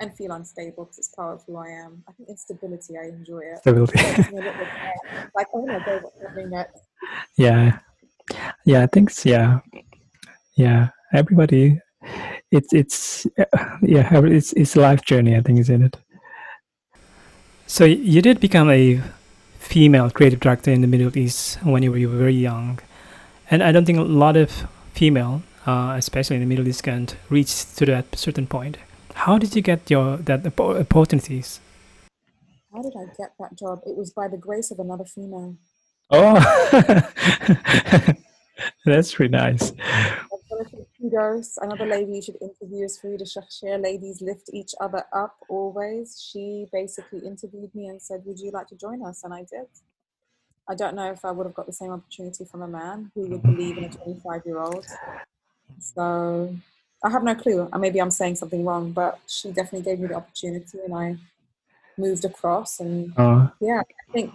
[0.00, 2.02] and feel unstable because it's part of who I am.
[2.08, 3.58] I think instability, I enjoy it.
[3.60, 3.98] Stability.
[3.98, 6.80] It makes me a little bit more like, oh my god, what's happening next?
[7.38, 7.78] yeah,
[8.66, 8.82] yeah.
[8.82, 9.60] I think s- yeah,
[10.56, 10.88] yeah.
[11.12, 11.80] Everybody,
[12.50, 13.44] it's it's uh,
[13.82, 14.08] yeah.
[14.24, 15.36] It's it's a life journey.
[15.36, 15.96] I think, isn't it?
[17.66, 19.00] So you did become a
[19.58, 22.78] female creative director in the Middle East when you were, you were very young,
[23.50, 27.08] and I don't think a lot of female, uh, especially in the Middle East, can
[27.30, 28.78] reach to that certain point.
[29.14, 31.60] How did you get your that opportunities?
[32.72, 33.80] How did I get that job?
[33.86, 35.56] It was by the grace of another female.
[36.10, 36.34] Oh,
[38.84, 39.72] that's pretty nice.
[39.80, 41.56] I've got to say kudos.
[41.62, 43.82] Another lady you should interview is Farida Shakhshir.
[43.82, 46.20] Ladies lift each other up always.
[46.20, 49.22] She basically interviewed me and said, Would you like to join us?
[49.24, 49.68] And I did.
[50.68, 53.28] I don't know if I would have got the same opportunity from a man who
[53.28, 54.86] would believe in a 25 year old.
[55.78, 56.54] So
[57.02, 57.68] I have no clue.
[57.78, 61.16] Maybe I'm saying something wrong, but she definitely gave me the opportunity and I
[61.98, 62.80] moved across.
[62.80, 64.32] And Uh, yeah, I think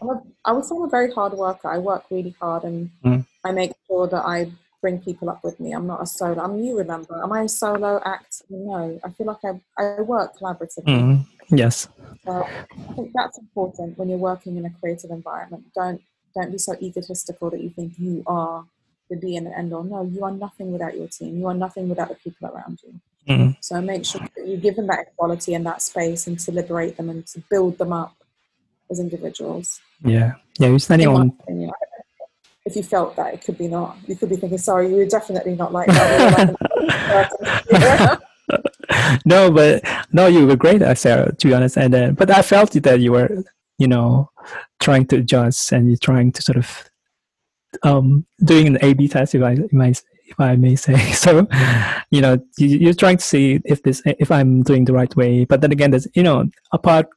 [0.00, 1.68] I'm a, I would say I'm a very hard worker.
[1.68, 3.26] I work really hard and Mm.
[3.44, 4.50] I make sure that I
[4.80, 5.72] bring people up with me.
[5.72, 6.40] I'm not a solo.
[6.42, 7.22] I'm you, remember.
[7.22, 8.42] Am I a solo act?
[8.48, 8.98] No.
[9.04, 10.84] I feel like I, I work collaboratively.
[10.86, 11.88] mm, yes.
[12.24, 15.64] So I think that's important when you're working in a creative environment.
[15.74, 16.00] Don't
[16.34, 18.64] don't be so egotistical that you think you are
[19.10, 19.82] the be and the end all.
[19.82, 21.38] No, you are nothing without your team.
[21.38, 23.00] You are nothing without the people around you.
[23.28, 26.52] Mm, So make sure that you give them that equality and that space and to
[26.52, 28.14] liberate them and to build them up
[28.90, 29.80] as individuals.
[30.04, 31.32] Yeah, yeah, you're standing on.
[31.40, 31.70] Opinion,
[32.66, 33.96] if you felt that, it could be not.
[34.06, 36.54] You could be thinking, "Sorry, you were definitely not like that."
[39.24, 39.82] no, but
[40.12, 41.34] no, you were great, Sarah.
[41.34, 43.44] To be honest, and then, but I felt that you were,
[43.78, 44.30] you know,
[44.80, 46.90] trying to adjust and you're trying to sort of
[47.82, 51.12] um, doing an A/B test, if I may, if I may say.
[51.14, 51.46] So,
[52.10, 55.44] you know, you, are trying to see if this, if I'm doing the right way.
[55.44, 57.08] But then again, there's, you know, apart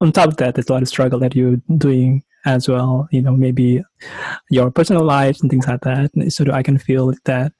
[0.00, 3.08] on top of that, there's a lot of struggle that you're doing as well.
[3.10, 3.82] You know, maybe
[4.50, 6.10] your personal life and things like that.
[6.32, 7.52] So I can feel that.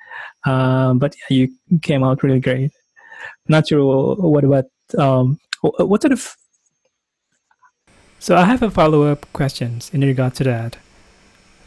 [0.44, 2.72] Um, but yeah, you came out really great.
[3.48, 4.66] Not sure what about
[4.98, 6.36] um, what sort of.
[8.18, 10.76] So I have a follow up questions in regard to that.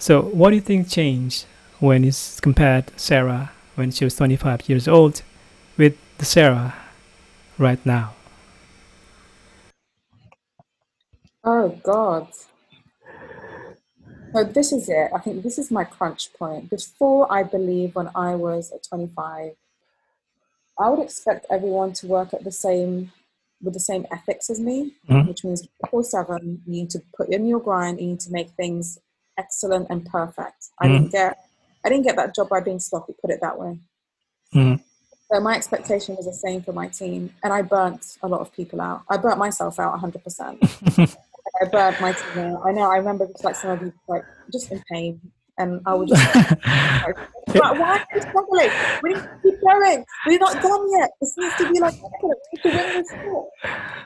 [0.01, 1.45] So, what do you think changed
[1.79, 5.21] when you compared Sarah when she was 25 years old
[5.77, 6.73] with the Sarah
[7.57, 8.15] right now?
[11.43, 12.29] Oh, God.
[14.33, 15.11] So, this is it.
[15.13, 16.69] I think this is my crunch point.
[16.69, 19.51] Before, I believe, when I was at 25,
[20.79, 23.11] I would expect everyone to work at the same
[23.61, 25.27] with the same ethics as me, mm-hmm.
[25.27, 28.51] which means 4 7, you need to put in your grind, you need to make
[28.51, 28.97] things
[29.39, 30.67] excellent and perfect.
[30.79, 30.91] I mm.
[30.91, 31.37] didn't get
[31.83, 33.79] I didn't get that job by being sloppy, put it that way.
[34.53, 34.81] Mm.
[35.31, 38.51] So my expectation was the same for my team, and I burnt a lot of
[38.51, 39.03] people out.
[39.09, 40.23] I burnt myself out 100.
[40.23, 40.57] percent
[41.61, 42.61] I burnt my team out.
[42.65, 42.91] I know.
[42.91, 45.21] I remember just like some of you like just in pain,
[45.57, 47.15] and I would just like,
[47.53, 48.69] why are you struggling?
[49.03, 50.05] We need to keep going.
[50.25, 51.09] We're not done yet.
[51.21, 51.95] This needs to be like.
[52.21, 53.49] We need to win this sport.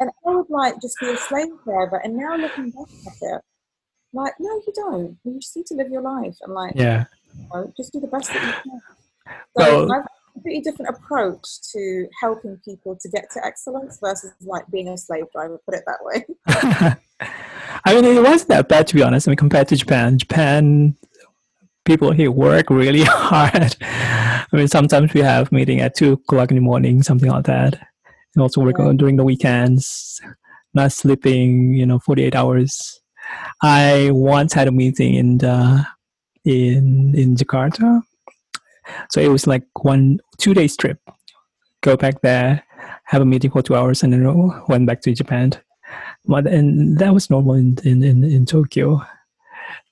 [0.01, 2.01] And I would like just be a slave forever.
[2.03, 3.41] And now looking back at it,
[4.13, 5.17] like, no, you don't.
[5.23, 7.05] You just need to live your life and like, yeah,
[7.37, 8.81] you know, just do the best that you can.
[9.57, 10.05] So well, I've
[10.35, 14.97] a pretty different approach to helping people to get to excellence versus like being a
[14.97, 15.59] slave driver.
[15.65, 16.25] Put it that way.
[17.85, 19.27] I mean, it wasn't that bad to be honest.
[19.27, 20.95] I mean, compared to Japan, Japan
[21.85, 23.75] people here work really hard.
[23.81, 27.75] I mean, sometimes we have meeting at two o'clock in the morning, something like that,
[28.35, 28.85] and also work yeah.
[28.85, 30.21] on during the weekends,
[30.73, 33.01] not sleeping, you know, forty eight hours.
[33.61, 35.85] I once had a meeting in the,
[36.43, 38.01] in in Jakarta,
[39.09, 40.99] so it was like one two days trip.
[41.81, 42.63] Go back there,
[43.05, 44.23] have a meeting for two hours, and then
[44.67, 45.51] went back to Japan.
[46.25, 49.01] But and that was normal in in in, in Tokyo.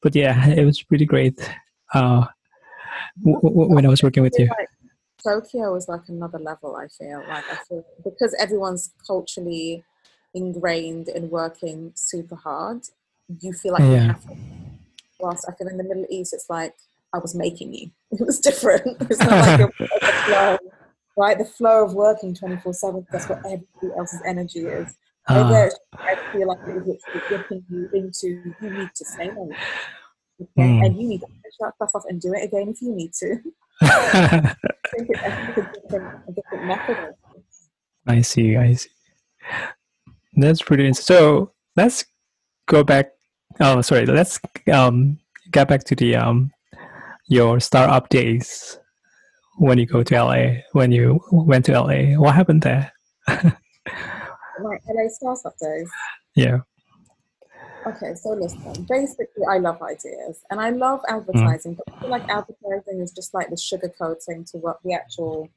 [0.01, 1.39] But yeah, it was pretty great.
[1.93, 2.25] Uh,
[3.23, 4.49] w- w- when I was working with you.
[5.23, 6.75] Tokyo was like another level.
[6.75, 9.83] I feel like I feel because everyone's culturally
[10.33, 12.81] ingrained in working super hard
[13.39, 13.89] you feel like yeah.
[13.89, 14.37] you have to.
[15.19, 16.73] Whilst I feel in the Middle East, it's like
[17.13, 17.91] I was making you.
[18.11, 18.97] It was different.
[19.09, 20.57] It's not like the flow,
[21.17, 21.37] right?
[21.37, 24.93] The flow of working 24 7, that's what everybody else's energy is.
[25.29, 26.97] Uh, I feel like it was
[27.29, 29.51] literally you into you need to stay on
[30.41, 30.51] okay?
[30.57, 30.85] mm.
[30.85, 33.13] and you need to finish that stuff off and do it again if you need
[33.13, 33.37] to.
[33.81, 34.55] I
[34.95, 37.13] think it's a different, a different method.
[38.07, 38.89] I see, I see.
[40.33, 41.15] That's pretty interesting.
[41.15, 42.05] So let's
[42.67, 43.11] go back
[43.59, 44.05] Oh, sorry.
[44.05, 44.39] Let's
[44.71, 45.19] um,
[45.51, 46.51] get back to the um,
[47.27, 48.79] your startup days
[49.57, 50.61] when you go to LA.
[50.73, 52.91] When you went to LA, what happened there?
[53.27, 55.89] My LA startup days.
[56.35, 56.59] Yeah.
[57.85, 58.85] Okay, so listen.
[58.87, 61.77] Basically, I love ideas and I love advertising, mm.
[61.77, 65.49] but I feel like advertising is just like the sugar coating to what the actual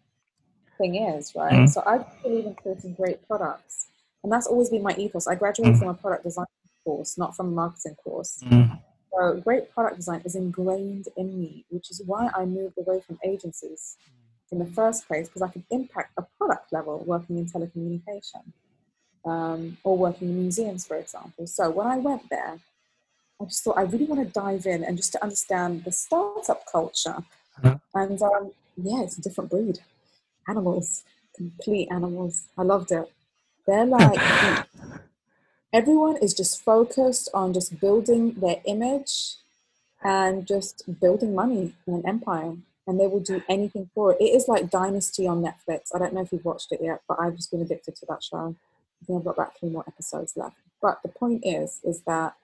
[0.78, 1.52] thing is, right?
[1.52, 1.68] Mm.
[1.68, 3.88] So I believe in creating great products,
[4.22, 5.26] and that's always been my ethos.
[5.26, 5.78] I graduated mm.
[5.78, 6.46] from a product design
[6.84, 8.40] course, not from a marketing course.
[8.44, 8.80] Mm.
[9.12, 13.18] So great product design is ingrained in me, which is why I moved away from
[13.24, 13.96] agencies
[14.50, 18.52] in the first place, because I could impact a product level working in telecommunication
[19.24, 21.46] um, or working in museums, for example.
[21.46, 22.58] So when I went there,
[23.40, 26.64] I just thought I really want to dive in and just to understand the startup
[26.70, 27.16] culture.
[27.62, 27.78] Uh-huh.
[27.94, 29.80] And um, yeah, it's a different breed.
[30.48, 31.04] Animals,
[31.36, 32.44] complete animals.
[32.56, 33.10] I loved it.
[33.66, 34.66] They're like
[35.74, 39.34] everyone is just focused on just building their image
[40.04, 42.54] and just building money in an empire
[42.86, 44.18] and they will do anything for it.
[44.20, 45.88] It is like Dynasty on Netflix.
[45.92, 48.22] I don't know if you've watched it yet, but I've just been addicted to that
[48.22, 48.54] show.
[49.02, 50.56] I think I've got about three more episodes left.
[50.80, 52.34] But the point is, is that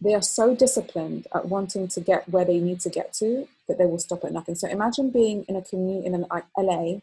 [0.00, 3.78] they are so disciplined at wanting to get where they need to get to that
[3.78, 4.54] they will stop at nothing.
[4.54, 6.26] So imagine being in a community in an
[6.56, 7.00] LA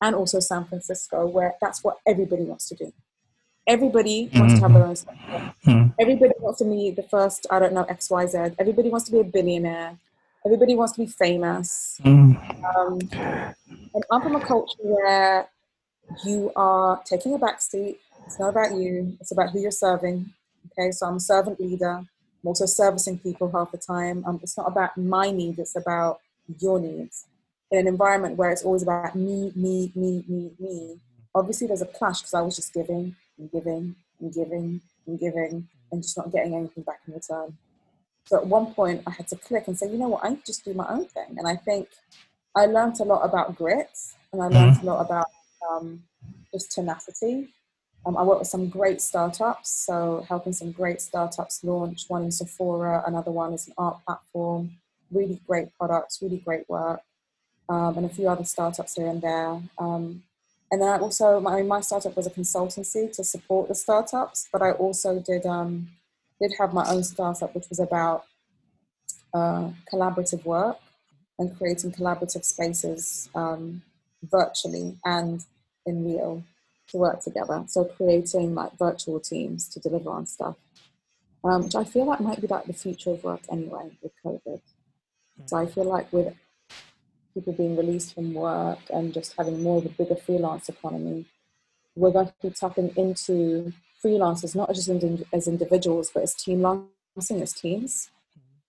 [0.00, 2.92] and also San Francisco where that's what everybody wants to do.
[3.68, 4.54] Everybody wants mm-hmm.
[4.54, 5.54] to have their own startup.
[5.66, 5.90] Mm-hmm.
[6.00, 8.56] Everybody wants to be the first, I don't know, XYZ.
[8.58, 9.98] Everybody wants to be a billionaire.
[10.46, 12.00] Everybody wants to be famous.
[12.02, 12.64] Mm-hmm.
[12.64, 12.98] Um,
[13.94, 15.48] and I'm from a culture where
[16.24, 17.98] you are taking a back seat.
[18.24, 20.32] It's not about you, it's about who you're serving.
[20.72, 21.90] Okay, so I'm a servant leader.
[21.90, 24.24] I'm also servicing people half the time.
[24.26, 26.20] Um, it's not about my needs, it's about
[26.58, 27.26] your needs.
[27.70, 31.00] In an environment where it's always about me, me, me, me, me,
[31.34, 35.68] obviously there's a clash because I was just giving and giving and giving and giving
[35.90, 37.56] and just not getting anything back in return.
[38.26, 40.42] So at one point I had to click and say, you know what, I to
[40.44, 41.36] just do my own thing.
[41.38, 41.88] And I think
[42.54, 43.90] I learned a lot about grit
[44.32, 44.88] and I learned mm-hmm.
[44.88, 45.26] a lot about
[45.70, 46.02] um,
[46.52, 47.48] just tenacity.
[48.06, 52.04] Um, I work with some great startups, so helping some great startups launch.
[52.08, 54.72] One in Sephora, another one is an art platform.
[55.10, 57.00] Really great products, really great work,
[57.68, 59.60] um, and a few other startups here and there.
[59.78, 60.22] Um,
[60.70, 64.60] and then I also, my, my startup was a consultancy to support the startups, but
[64.60, 65.88] I also did um,
[66.40, 68.24] did have my own startup, which was about
[69.34, 70.78] uh, collaborative work
[71.38, 73.82] and creating collaborative spaces um,
[74.22, 75.44] virtually and
[75.86, 76.42] in real
[76.88, 77.64] to work together.
[77.66, 80.56] So creating like virtual teams to deliver on stuff,
[81.44, 84.60] um, which I feel like might be like the future of work anyway with COVID.
[85.46, 86.34] So I feel like with
[87.38, 91.24] people being released from work and just having more of a bigger freelance economy,
[91.94, 93.72] we're going to be tapping into
[94.04, 94.88] freelancers not just
[95.32, 98.10] as individuals but as team launching as teams.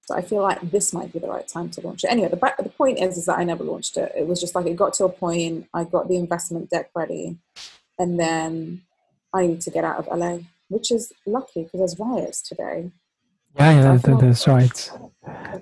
[0.02, 2.12] So I feel like this might be the right time to launch it.
[2.12, 4.12] Anyway, the, the point is, is that I never launched it.
[4.16, 7.38] It was just like it got to a point, I got the investment deck ready,
[8.00, 8.82] and then
[9.34, 10.40] I need to get out of LA,
[10.70, 12.92] which is lucky because there's riots today.
[13.56, 14.92] Yeah, yeah, that, that's right.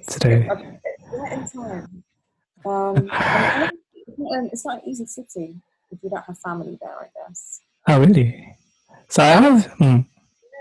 [0.07, 0.47] Today.
[1.11, 2.03] Right in time.
[4.19, 5.55] Um, it's not an easy city
[5.91, 7.61] if you don't have family there, I guess.
[7.87, 8.55] Oh, really?
[9.09, 9.65] So I have.
[9.73, 9.99] Hmm.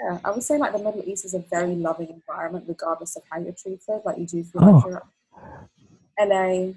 [0.05, 3.23] Yeah, I would say like the Middle East is a very loving environment, regardless of
[3.31, 4.03] how you're treated.
[4.05, 4.71] Like you do feel oh.
[4.73, 5.03] like you're
[6.19, 6.73] LA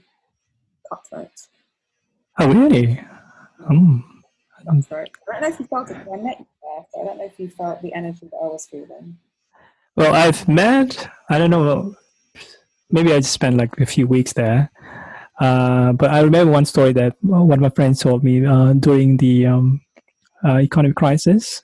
[0.89, 1.32] cutthroat.
[2.39, 2.99] Oh, really?
[3.67, 4.23] Um.
[4.65, 5.09] Cutthroat.
[5.27, 5.97] I don't know if you felt it.
[5.97, 8.47] I met you there, so I don't know if you felt the energy that I
[8.47, 9.17] was feeling.
[9.95, 11.09] Well, I've met.
[11.30, 11.95] I don't know.
[12.89, 14.71] Maybe I just spent like a few weeks there.
[15.39, 19.17] Uh, but I remember one story that one of my friends told me uh, during
[19.17, 19.81] the um,
[20.43, 21.61] uh, economic crisis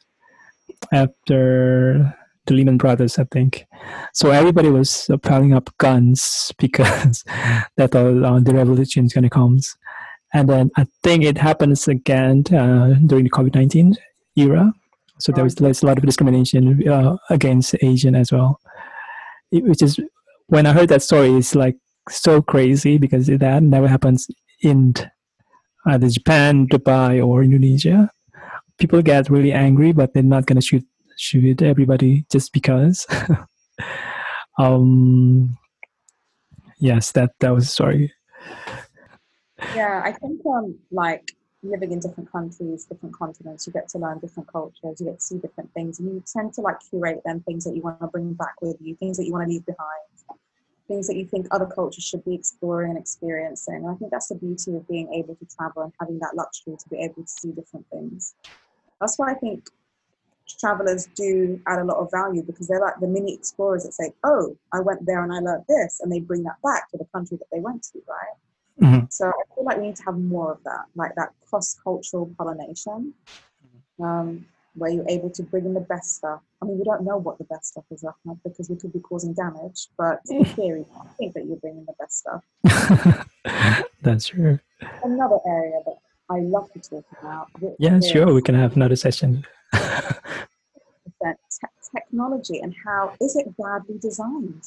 [0.91, 2.15] after
[2.45, 3.65] the Lehman Brothers, I think.
[4.13, 7.23] So everybody was piling up guns because
[7.76, 9.59] they thought uh, the revolution is going to come.
[10.34, 13.95] And then I think it happens again uh, during the COVID 19
[14.36, 14.73] era.
[15.19, 18.59] So there was there's a lot of discrimination uh, against Asian as well.
[19.51, 19.97] It, which is
[20.47, 21.78] when I heard that story, it's like
[22.10, 24.28] so crazy because that never happens
[24.62, 24.93] in
[25.88, 28.10] either Japan, Dubai, or Indonesia
[28.78, 30.86] people get really angry, but they're not gonna shoot
[31.18, 33.06] shoot everybody just because.
[34.60, 35.58] um,
[36.80, 38.14] yes, that that was sorry.
[39.74, 41.32] Yeah, I think um, like
[41.64, 45.26] living in different countries, different continents, you get to learn different cultures, you get to
[45.26, 48.08] see different things, and you tend to like curate them things that you want to
[48.08, 50.14] bring back with you, things that you want to leave behind,
[50.88, 53.76] things that you think other cultures should be exploring and experiencing.
[53.76, 56.76] And I think that's the beauty of being able to travel and having that luxury
[56.78, 58.36] to be able to see different things.
[59.00, 59.68] That's why I think
[60.60, 64.14] travelers do add a lot of value because they're like the mini explorers that say,
[64.24, 67.06] "Oh, I went there and I learned this," and they bring that back to the
[67.06, 68.38] country that they went to, right?
[68.82, 69.06] Mm-hmm.
[69.10, 73.14] So I feel like we need to have more of that, like that cross-cultural pollination,
[74.02, 76.41] um, where you're able to bring in the best stuff.
[76.61, 78.99] I mean, we don't know what the best stuff is, Ahmed, because we could be
[78.99, 79.88] causing damage.
[79.97, 83.28] But in theory, I think that you're bringing the best stuff.
[84.01, 84.59] That's true.
[85.03, 85.97] Another area that
[86.30, 87.47] I love to talk about.
[87.80, 88.34] Yeah, sure.
[88.34, 89.45] We can have another session.
[89.73, 94.63] te- technology and how is it badly designed?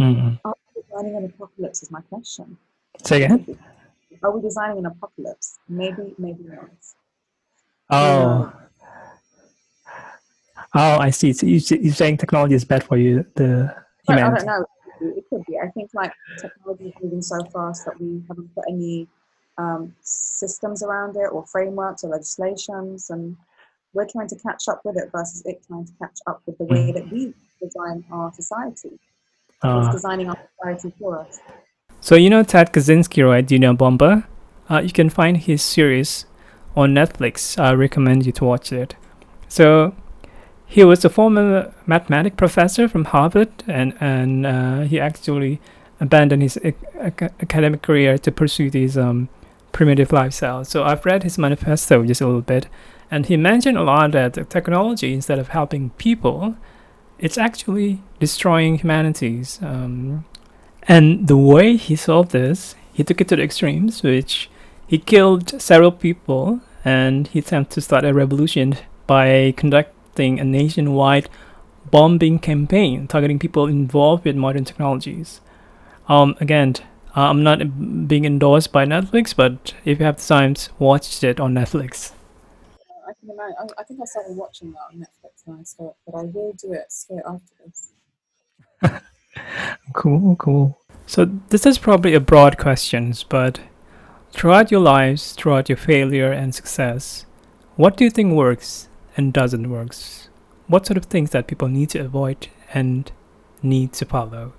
[0.00, 0.36] Mm-hmm.
[0.44, 1.82] Are we designing an apocalypse?
[1.82, 2.56] Is my question.
[3.02, 3.58] Say again.
[4.22, 5.58] Are we designing an apocalypse?
[5.68, 6.70] Maybe, maybe not.
[7.90, 8.52] Oh.
[10.74, 11.32] Oh, I see.
[11.32, 13.74] So you, you're saying technology is bad for you, the
[14.06, 14.42] humanity.
[14.42, 14.66] I don't know.
[15.00, 15.58] It could be.
[15.58, 19.08] I think like technology is moving so fast that we haven't put any
[19.58, 23.36] um, systems around it or frameworks or legislations and
[23.92, 26.64] we're trying to catch up with it versus it trying to catch up with the
[26.64, 28.98] way that we design our society
[29.64, 31.40] uh, it's designing our society for us
[32.00, 34.24] so you know ted kaczynski right do you know Bomber?
[34.70, 36.26] uh, you can find his series
[36.76, 38.94] on netflix i recommend you to watch it
[39.48, 39.92] so
[40.68, 45.60] he was a former mathematics professor from harvard and, and uh, he actually
[45.98, 46.58] abandoned his
[47.40, 49.28] academic career to pursue these um,
[49.72, 50.64] primitive lifestyle.
[50.64, 52.68] So I've read his manifesto just a little bit,
[53.10, 56.56] and he mentioned a lot that technology, instead of helping people,
[57.18, 59.58] it's actually destroying humanities.
[59.62, 60.24] Um,
[60.82, 64.50] and the way he solved this, he took it to the extremes, which
[64.86, 69.54] he killed several people, and he attempted to start a revolution by
[70.18, 71.28] conducting a nationwide
[71.90, 75.40] bombing campaign targeting people involved with modern technologies.
[76.08, 76.74] Um, again,
[77.16, 81.40] uh, I'm not being endorsed by Netflix, but if you have the time, watch it
[81.40, 82.12] on Netflix.
[83.06, 83.56] I can imagine.
[83.60, 86.52] I, I think I started watching that on Netflix when I start, but I will
[86.52, 87.92] do it straight after this.
[89.94, 90.78] cool, cool.
[91.06, 93.60] So this is probably a broad question, but
[94.32, 97.24] throughout your lives, throughout your failure and success,
[97.76, 98.88] what do you think works
[99.18, 100.30] and doesn't works?
[100.68, 103.10] What sort of things that people need to avoid and
[103.62, 104.54] need to follow?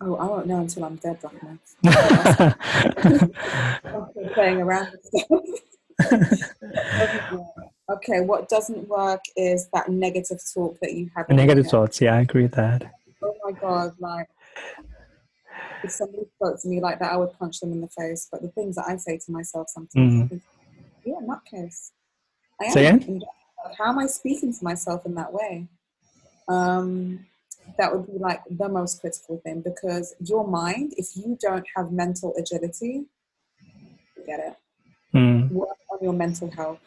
[0.00, 1.42] Oh, I won't know until I'm dead, right
[3.84, 4.08] now.
[4.34, 5.40] playing around with stuff.
[7.90, 11.28] okay, what doesn't work is that negative talk that you have.
[11.28, 12.90] Negative thoughts, yeah, I agree with that.
[13.22, 14.28] Oh my god, like
[15.82, 18.28] if somebody spoke to me like that, I would punch them in the face.
[18.30, 20.40] But the things that I say to myself sometimes, mm.
[21.04, 21.92] yeah, nutcase.
[22.60, 23.00] I say am.
[23.76, 25.66] How am I speaking to myself in that way?
[26.48, 27.26] Um,
[27.78, 31.92] that would be like the most critical thing because your mind, if you don't have
[31.92, 33.06] mental agility,
[34.24, 34.56] get it.
[35.14, 35.50] Mm.
[35.50, 36.78] Work on your mental health.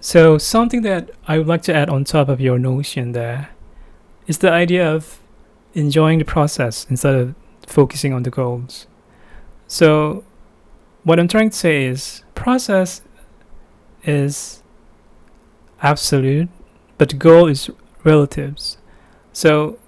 [0.00, 3.50] So, something that I would like to add on top of your notion there
[4.26, 5.18] is the idea of
[5.74, 7.34] enjoying the process instead of
[7.66, 8.86] focusing on the goals.
[9.66, 10.24] So,
[11.02, 13.02] what I'm trying to say is, process
[14.04, 14.62] is
[15.86, 16.48] absolute,
[16.98, 17.70] but the goal is
[18.02, 18.78] relatives.
[19.32, 19.78] So,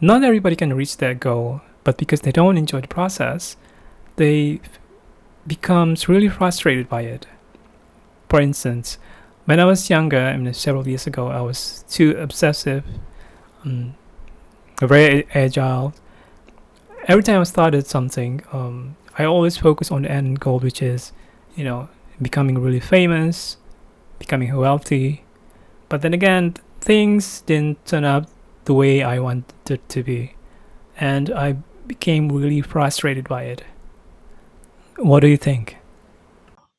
[0.00, 3.56] not everybody can reach their goal, but because they don't enjoy the process,
[4.16, 4.60] they
[5.46, 7.26] becomes really frustrated by it.
[8.28, 8.98] For instance,
[9.46, 12.84] when I was younger, I mean, several years ago, I was too obsessive,
[13.64, 13.94] um,
[14.80, 15.94] very agile.
[17.08, 21.12] Every time I started something, um, I always focus on the end goal, which is,
[21.56, 21.88] you know,
[22.20, 23.56] becoming really famous,
[24.18, 25.24] becoming wealthy.
[25.88, 28.28] But then again, things didn't turn out
[28.64, 30.34] the way I wanted it to be,
[30.98, 31.56] and I
[31.86, 33.64] became really frustrated by it.
[34.96, 35.76] What do you think?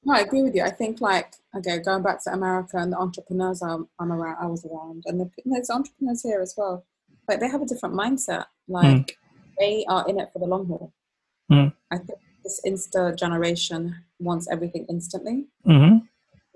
[0.03, 0.63] No, I agree with you.
[0.63, 4.47] I think like okay, going back to America and the entrepreneurs I'm, I'm around, I
[4.47, 6.85] was around, and the, there's entrepreneurs here as well.
[7.27, 8.45] Like they have a different mindset.
[8.67, 9.11] Like mm.
[9.59, 10.93] they are in it for the long haul.
[11.51, 11.73] Mm.
[11.91, 15.47] I think this Insta generation wants everything instantly.
[15.65, 16.05] Mm-hmm.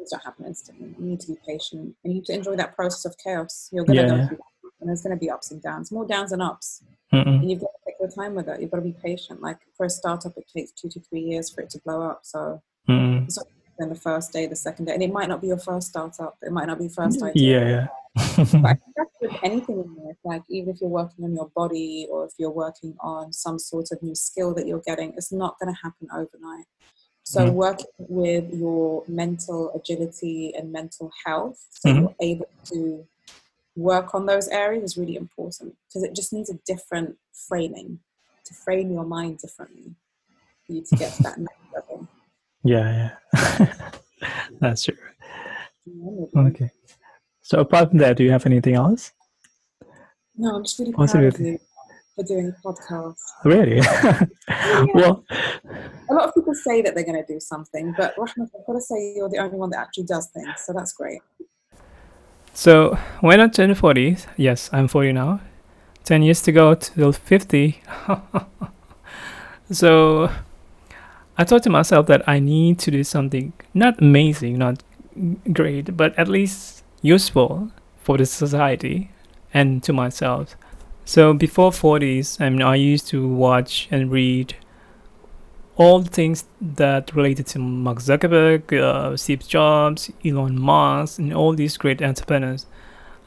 [0.02, 0.96] Things don't happen instantly.
[0.98, 1.96] You need to be patient.
[2.04, 3.70] You need to enjoy that process of chaos.
[3.72, 4.08] You're gonna yeah.
[4.08, 4.72] go through that.
[4.80, 6.82] and there's going to be ups and downs, more downs than ups.
[7.14, 7.28] Mm-mm.
[7.28, 8.60] And you've got to take your time with it.
[8.60, 9.44] You've got to be patient.
[9.44, 12.22] Like for a startup, it takes two to three years for it to blow up.
[12.24, 13.46] So mm it's not
[13.78, 16.38] then the first day, the second day, and it might not be your first startup.
[16.42, 17.60] It might not be first idea.
[17.60, 18.46] Yeah, yeah.
[18.62, 20.18] but I think that's with anything in life.
[20.24, 23.88] Like even if you're working on your body or if you're working on some sort
[23.92, 26.66] of new skill that you're getting, it's not going to happen overnight.
[27.32, 32.00] So mm working with your mental agility and mental health, so mm-hmm.
[32.00, 33.08] you're able to
[33.78, 37.16] work on those areas is really important because it just needs a different
[37.48, 38.00] framing
[38.44, 39.96] to frame your mind differently
[40.68, 42.06] for you to get to that next level.
[42.66, 43.74] Yeah, yeah.
[44.60, 44.98] That's true.
[46.36, 46.70] Okay.
[47.44, 49.14] So apart from that, do you have anything else?
[50.36, 51.60] No, I'm just really proud of you
[52.22, 53.16] for doing a podcast.
[53.44, 53.78] Really?
[54.48, 54.86] yeah.
[54.94, 55.24] Well,
[56.10, 58.74] a lot of people say that they're going to do something, but Rahmat, I've got
[58.74, 61.22] to say you're the only one that actually does things, so that's great.
[62.54, 65.42] So when I turn 40, yes, I'm 40 now,
[66.04, 67.82] 10 years to go till 50.
[69.72, 70.30] so
[71.38, 74.84] I thought to myself that I need to do something not amazing, not
[75.54, 77.72] great, but at least useful
[78.04, 79.12] for the society
[79.54, 80.56] and to myself.
[81.06, 84.56] So before 40s, I mean, I used to watch and read
[85.76, 91.54] all the things that related to Mark Zuckerberg, uh, Steve Jobs, Elon Musk, and all
[91.54, 92.66] these great entrepreneurs.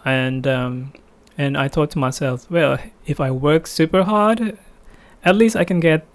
[0.05, 0.93] And um,
[1.37, 4.57] and I thought to myself, well, if I work super hard,
[5.25, 6.07] at least I can get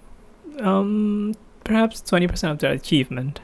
[0.59, 3.41] um, perhaps twenty percent of their achievement.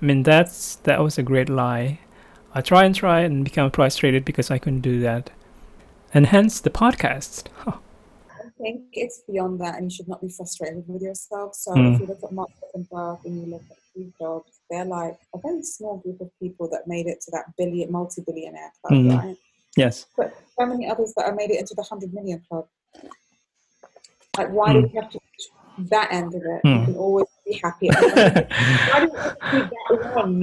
[0.00, 2.00] I mean, that's that was a great lie.
[2.54, 5.30] I try and try and become frustrated because I couldn't do that,
[6.14, 7.44] and hence the podcast.
[7.66, 11.54] I think it's beyond that, and you should not be frustrated with yourself.
[11.54, 11.94] So mm.
[11.94, 15.38] if you look at Mark Zuckerberg and you look at Steve Jobs, they're like a
[15.38, 19.16] very small group of people that made it to that billion, multi-billionaire club, mm.
[19.16, 19.36] right?
[19.76, 20.06] Yes.
[20.16, 22.66] But so many others that have made it into the hundred million club.
[24.36, 24.82] Like, why mm.
[24.82, 26.60] do you have to reach that end of it?
[26.64, 26.84] You hmm.
[26.86, 27.88] can always be happy.
[27.88, 30.40] why do you do that one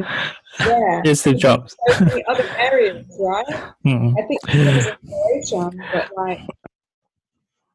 [0.59, 1.01] there?
[1.05, 1.75] It's the jobs.
[1.87, 3.45] So many other areas, right?
[3.85, 4.15] Mm.
[4.17, 6.39] I think inspiration, but like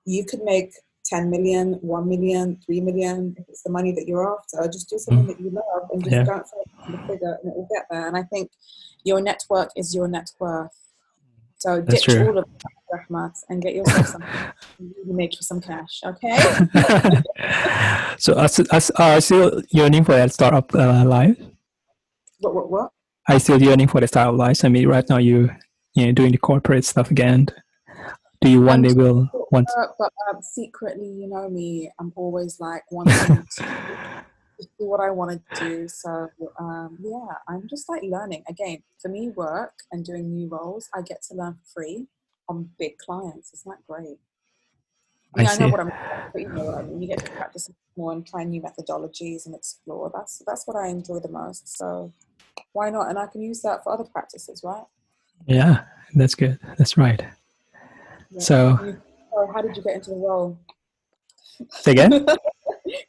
[0.04, 0.72] you could make
[1.06, 4.98] 10 million, 1 million, 3 million, if it's the money that you're after, just do
[4.98, 5.28] something mm.
[5.28, 6.24] that you love and just yeah.
[6.24, 8.06] don't focus on the figure and it will get there.
[8.06, 8.50] And I think
[9.04, 10.70] your network is your net worth.
[11.61, 12.28] So That's ditch true.
[12.28, 14.24] all of the rahmats and get yourself some
[15.06, 16.36] make for some cash, okay?
[18.18, 21.36] so are, are, are still yearning for that startup uh, life?
[22.40, 22.90] what what what?
[23.28, 24.64] You still yearning for the startup life?
[24.64, 25.50] I mean, right now you
[25.94, 27.46] you know doing the corporate stuff again.
[28.40, 29.68] Do you one day will want?
[29.76, 34.24] Uh, but um, secretly, you know me, I'm always like wanting to
[34.78, 35.88] do what I want to do.
[35.88, 38.44] So um, yeah, I'm just like learning.
[38.48, 42.06] Again, for me, work and doing new roles, I get to learn for free
[42.48, 43.52] on big clients.
[43.52, 44.18] Isn't that great?
[45.36, 45.70] I I, mean, I know see.
[45.70, 45.92] what I'm,
[46.32, 47.02] but you know what I mean.
[47.02, 50.11] You get to practice more and try new methodologies and explore.
[50.14, 51.76] That's that's what I enjoy the most.
[51.76, 52.12] So
[52.72, 53.08] why not?
[53.08, 54.84] And I can use that for other practices, right?
[55.46, 55.84] Yeah,
[56.14, 56.58] that's good.
[56.78, 57.20] That's right.
[58.30, 58.40] Yeah.
[58.40, 58.96] So
[59.32, 60.58] so how did you get into the role?
[61.70, 62.26] say again.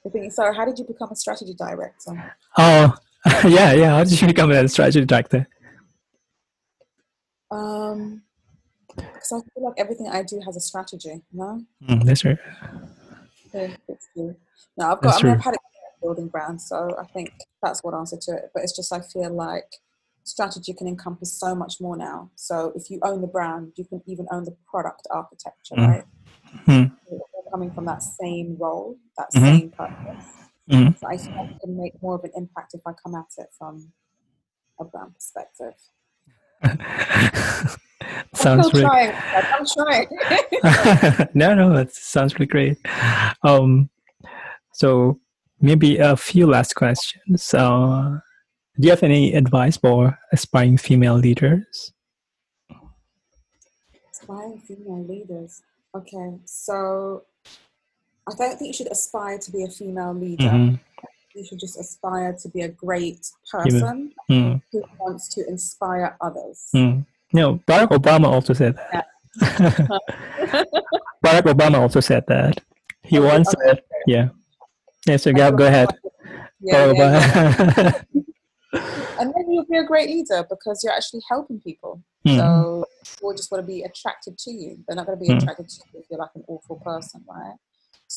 [0.04, 2.34] You're thinking, sorry, how did you become a strategy director?
[2.58, 2.96] Oh,
[3.48, 3.90] yeah, yeah.
[3.98, 5.48] How did you become a strategy director?
[7.50, 8.22] Um,
[8.96, 11.22] because I feel like everything I do has a strategy.
[11.32, 12.38] No, Mm, that's right.
[13.54, 13.68] yeah.
[14.78, 15.04] No, I've got.
[15.04, 15.56] That's I mean, I've had
[16.02, 18.52] building brands, so I think that's what answer to it.
[18.54, 19.66] But it's just I feel like
[20.24, 22.30] strategy can encompass so much more now.
[22.36, 25.88] So if you own the brand, you can even own the product architecture, Mm.
[25.88, 26.04] right?
[26.68, 26.92] Mm.
[27.52, 29.42] Coming from that same role, that Mhm.
[29.42, 30.26] same purpose.
[30.70, 30.98] Mm.
[31.00, 33.50] So I think I can make more of an impact if I come at it
[33.58, 33.92] from
[34.80, 35.74] a brand perspective.
[38.34, 38.82] Sounds I'm really.
[38.82, 39.14] trying.
[39.14, 41.30] I'm trying.
[41.34, 42.78] no, no, it sounds really great.
[43.44, 43.90] Um,
[44.74, 45.20] so
[45.60, 47.54] maybe a few last questions.
[47.54, 48.20] Uh,
[48.80, 51.94] do you have any advice for aspiring female leaders?
[54.12, 55.62] Aspiring female leaders.
[55.96, 57.24] Okay, so
[58.30, 60.44] I don't think you should aspire to be a female leader.
[60.46, 60.80] Mhm.
[61.34, 66.70] You should just aspire to be a great person Mm, who wants to inspire others.
[66.76, 67.06] mm.
[67.34, 69.08] No, Barack Obama also said that.
[71.26, 72.62] Barack Obama also said that.
[73.04, 73.68] He Okay, once okay.
[73.68, 74.30] said, yeah.
[75.08, 75.90] Yeah, so go, go ahead.
[76.60, 77.92] Yeah, yeah, yeah.
[79.20, 82.02] And then you'll be a great leader because you're actually helping people.
[82.28, 84.78] Mm, So people just want to be attracted to you.
[84.88, 85.38] They're not going to be Mm.
[85.42, 87.56] attracted to you if you're like an awful person, right?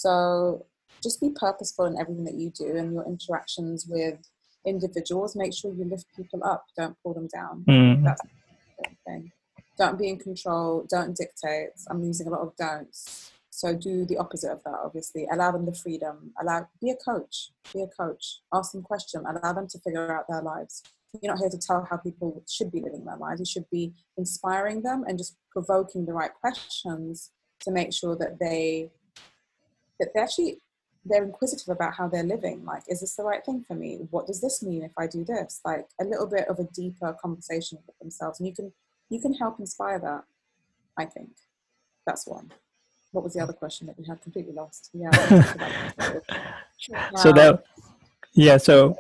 [0.05, 0.67] So
[1.03, 4.19] just be purposeful in everything that you do and your interactions with
[4.67, 5.35] individuals.
[5.35, 7.65] Make sure you lift people up, don't pull them down.
[7.67, 9.33] mm, That's the thing.
[9.79, 11.71] Don't be in control, don't dictate.
[11.89, 13.33] I'm using a lot of don'ts.
[13.49, 15.27] So do the opposite of that, obviously.
[15.33, 16.33] Allow them the freedom.
[16.41, 17.51] Allow be a coach.
[17.73, 18.41] Be a coach.
[18.53, 19.25] Ask them questions.
[19.27, 20.83] Allow them to figure out their lives.
[21.23, 23.41] You're not here to tell how people should be living their lives.
[23.41, 27.31] You should be inspiring them and just provoking the right questions
[27.61, 28.91] to make sure that they
[30.01, 30.59] that they actually
[31.07, 32.65] they're inquisitive about how they're living.
[32.65, 34.07] Like, is this the right thing for me?
[34.11, 35.61] What does this mean if I do this?
[35.65, 38.73] Like a little bit of a deeper conversation with themselves, and you can
[39.11, 40.25] you can help inspire that.
[40.97, 41.31] I think
[42.07, 42.53] that's one.
[43.13, 44.91] What was the other question that we had completely lost?
[44.93, 45.11] Yeah.
[47.17, 47.65] So that,
[48.35, 48.59] yeah.
[48.59, 48.95] So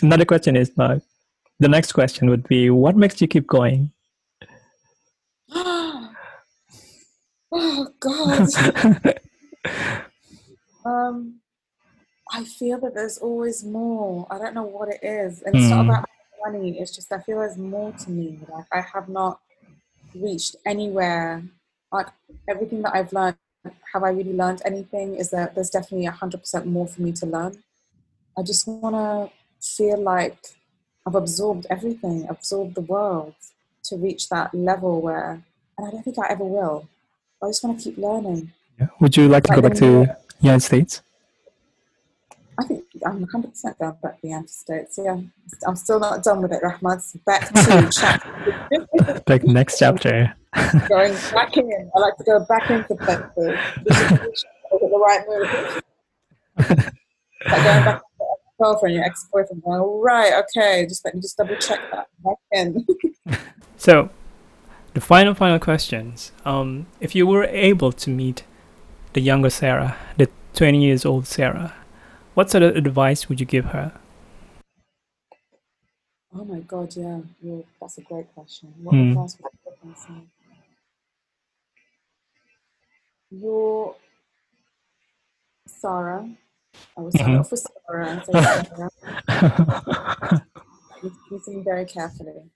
[0.00, 1.02] another question is like,
[1.58, 3.90] the next question would be, what makes you keep going?
[5.52, 6.12] oh
[7.98, 8.48] God.
[10.84, 11.40] Um,
[12.32, 14.26] I feel that there's always more.
[14.30, 15.90] I don't know what it is, and it's not Hmm.
[15.90, 16.08] about
[16.44, 16.78] money.
[16.78, 18.38] It's just I feel there's more to me.
[18.48, 19.40] Like I have not
[20.14, 21.42] reached anywhere.
[21.92, 22.06] Like
[22.48, 23.36] everything that I've learned,
[23.92, 25.16] have I really learned anything?
[25.16, 27.62] Is that There's definitely a hundred percent more for me to learn.
[28.38, 30.38] I just want to feel like
[31.06, 33.34] I've absorbed everything, absorbed the world
[33.84, 35.42] to reach that level where,
[35.76, 36.88] and I don't think I ever will.
[37.42, 38.52] I just want to keep learning.
[39.00, 41.02] Would you like to go back to United States?
[42.58, 44.98] I think I'm 100% going back to the United States.
[45.02, 45.18] Yeah,
[45.66, 46.96] I'm still not done with it, Rahmat.
[46.96, 49.28] It's Back to chat.
[49.28, 50.34] Like next chapter.
[50.88, 51.90] going back in.
[51.94, 53.58] I like to go back into places.
[53.84, 55.82] This is the right move.
[56.58, 56.68] like
[57.64, 61.36] going back to your girlfriend, your ex-boyfriend, going, all right, okay, just let me just
[61.36, 62.08] double check that.
[62.24, 62.86] Back in.
[63.76, 64.10] So,
[64.92, 66.32] the final, final questions.
[66.44, 68.44] Um, if you were able to meet
[69.12, 71.74] the younger Sarah, the 20 years old Sarah,
[72.34, 73.92] what sort of advice would you give her?
[76.34, 78.72] Oh my God, yeah, yeah that's a great question.
[78.82, 79.10] What Hmm.
[79.10, 80.18] advice would you give myself?
[83.30, 83.96] You're
[85.66, 86.28] Sarah.
[86.96, 87.38] I was Mhm.
[87.38, 88.22] mm for Sarah.
[88.24, 88.90] Sarah.
[91.30, 92.50] Listen very carefully.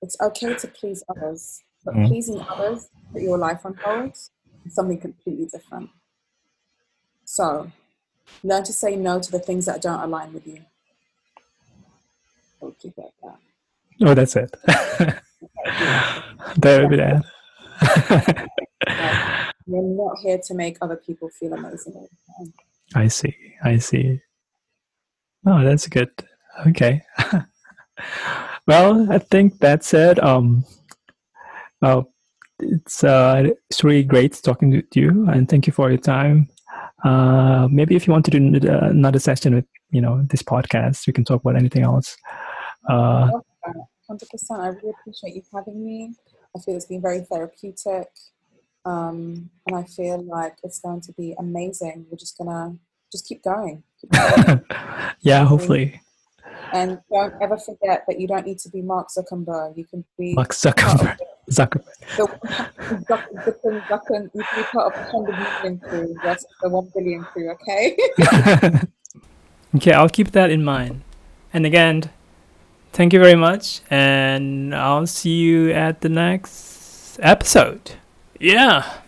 [0.00, 2.08] It's okay to please others, but Mm.
[2.08, 4.16] pleasing others put your life on hold
[4.68, 5.90] something completely different.
[7.24, 7.70] So,
[8.42, 10.60] learn to say no to the things that don't align with you.
[12.62, 14.08] I'll keep it at that.
[14.08, 14.54] oh, that's it.
[16.56, 17.24] That would be that.
[19.66, 22.06] We're not here to make other people feel amazing.
[22.94, 23.34] I see.
[23.62, 24.20] I see.
[25.46, 26.10] Oh, that's good.
[26.66, 27.02] Okay.
[28.66, 30.22] well, I think that's it.
[30.22, 30.64] Um,
[31.80, 32.02] uh,
[32.62, 36.48] it's uh, it's really great talking to you, and thank you for your time.
[37.04, 41.12] Uh, maybe if you want to do another session with you know this podcast, we
[41.12, 42.16] can talk about anything else.
[42.88, 43.30] Uh,
[44.08, 44.60] Hundred percent.
[44.60, 46.14] I really appreciate you having me.
[46.56, 48.08] I feel it's been very therapeutic,
[48.84, 52.06] um, and I feel like it's going to be amazing.
[52.10, 52.76] We're just gonna
[53.10, 53.82] just keep going.
[54.00, 54.64] Keep going.
[55.20, 56.00] yeah, hopefully.
[56.72, 59.76] And don't ever forget that you don't need to be Mark Zuckerberg.
[59.76, 61.18] You can be Mark Zuckerberg.
[61.52, 61.84] Zuckerberg.
[62.16, 62.26] The,
[63.08, 67.24] Zuckerberg, Zuckerberg, you can be part of the 100 million crew versus the 1 billion
[67.24, 67.96] crew, okay?
[69.76, 71.02] okay, I'll keep that in mind.
[71.52, 72.10] And again,
[72.92, 73.82] thank you very much.
[73.90, 77.92] And I'll see you at the next episode.
[78.40, 79.00] Yeah.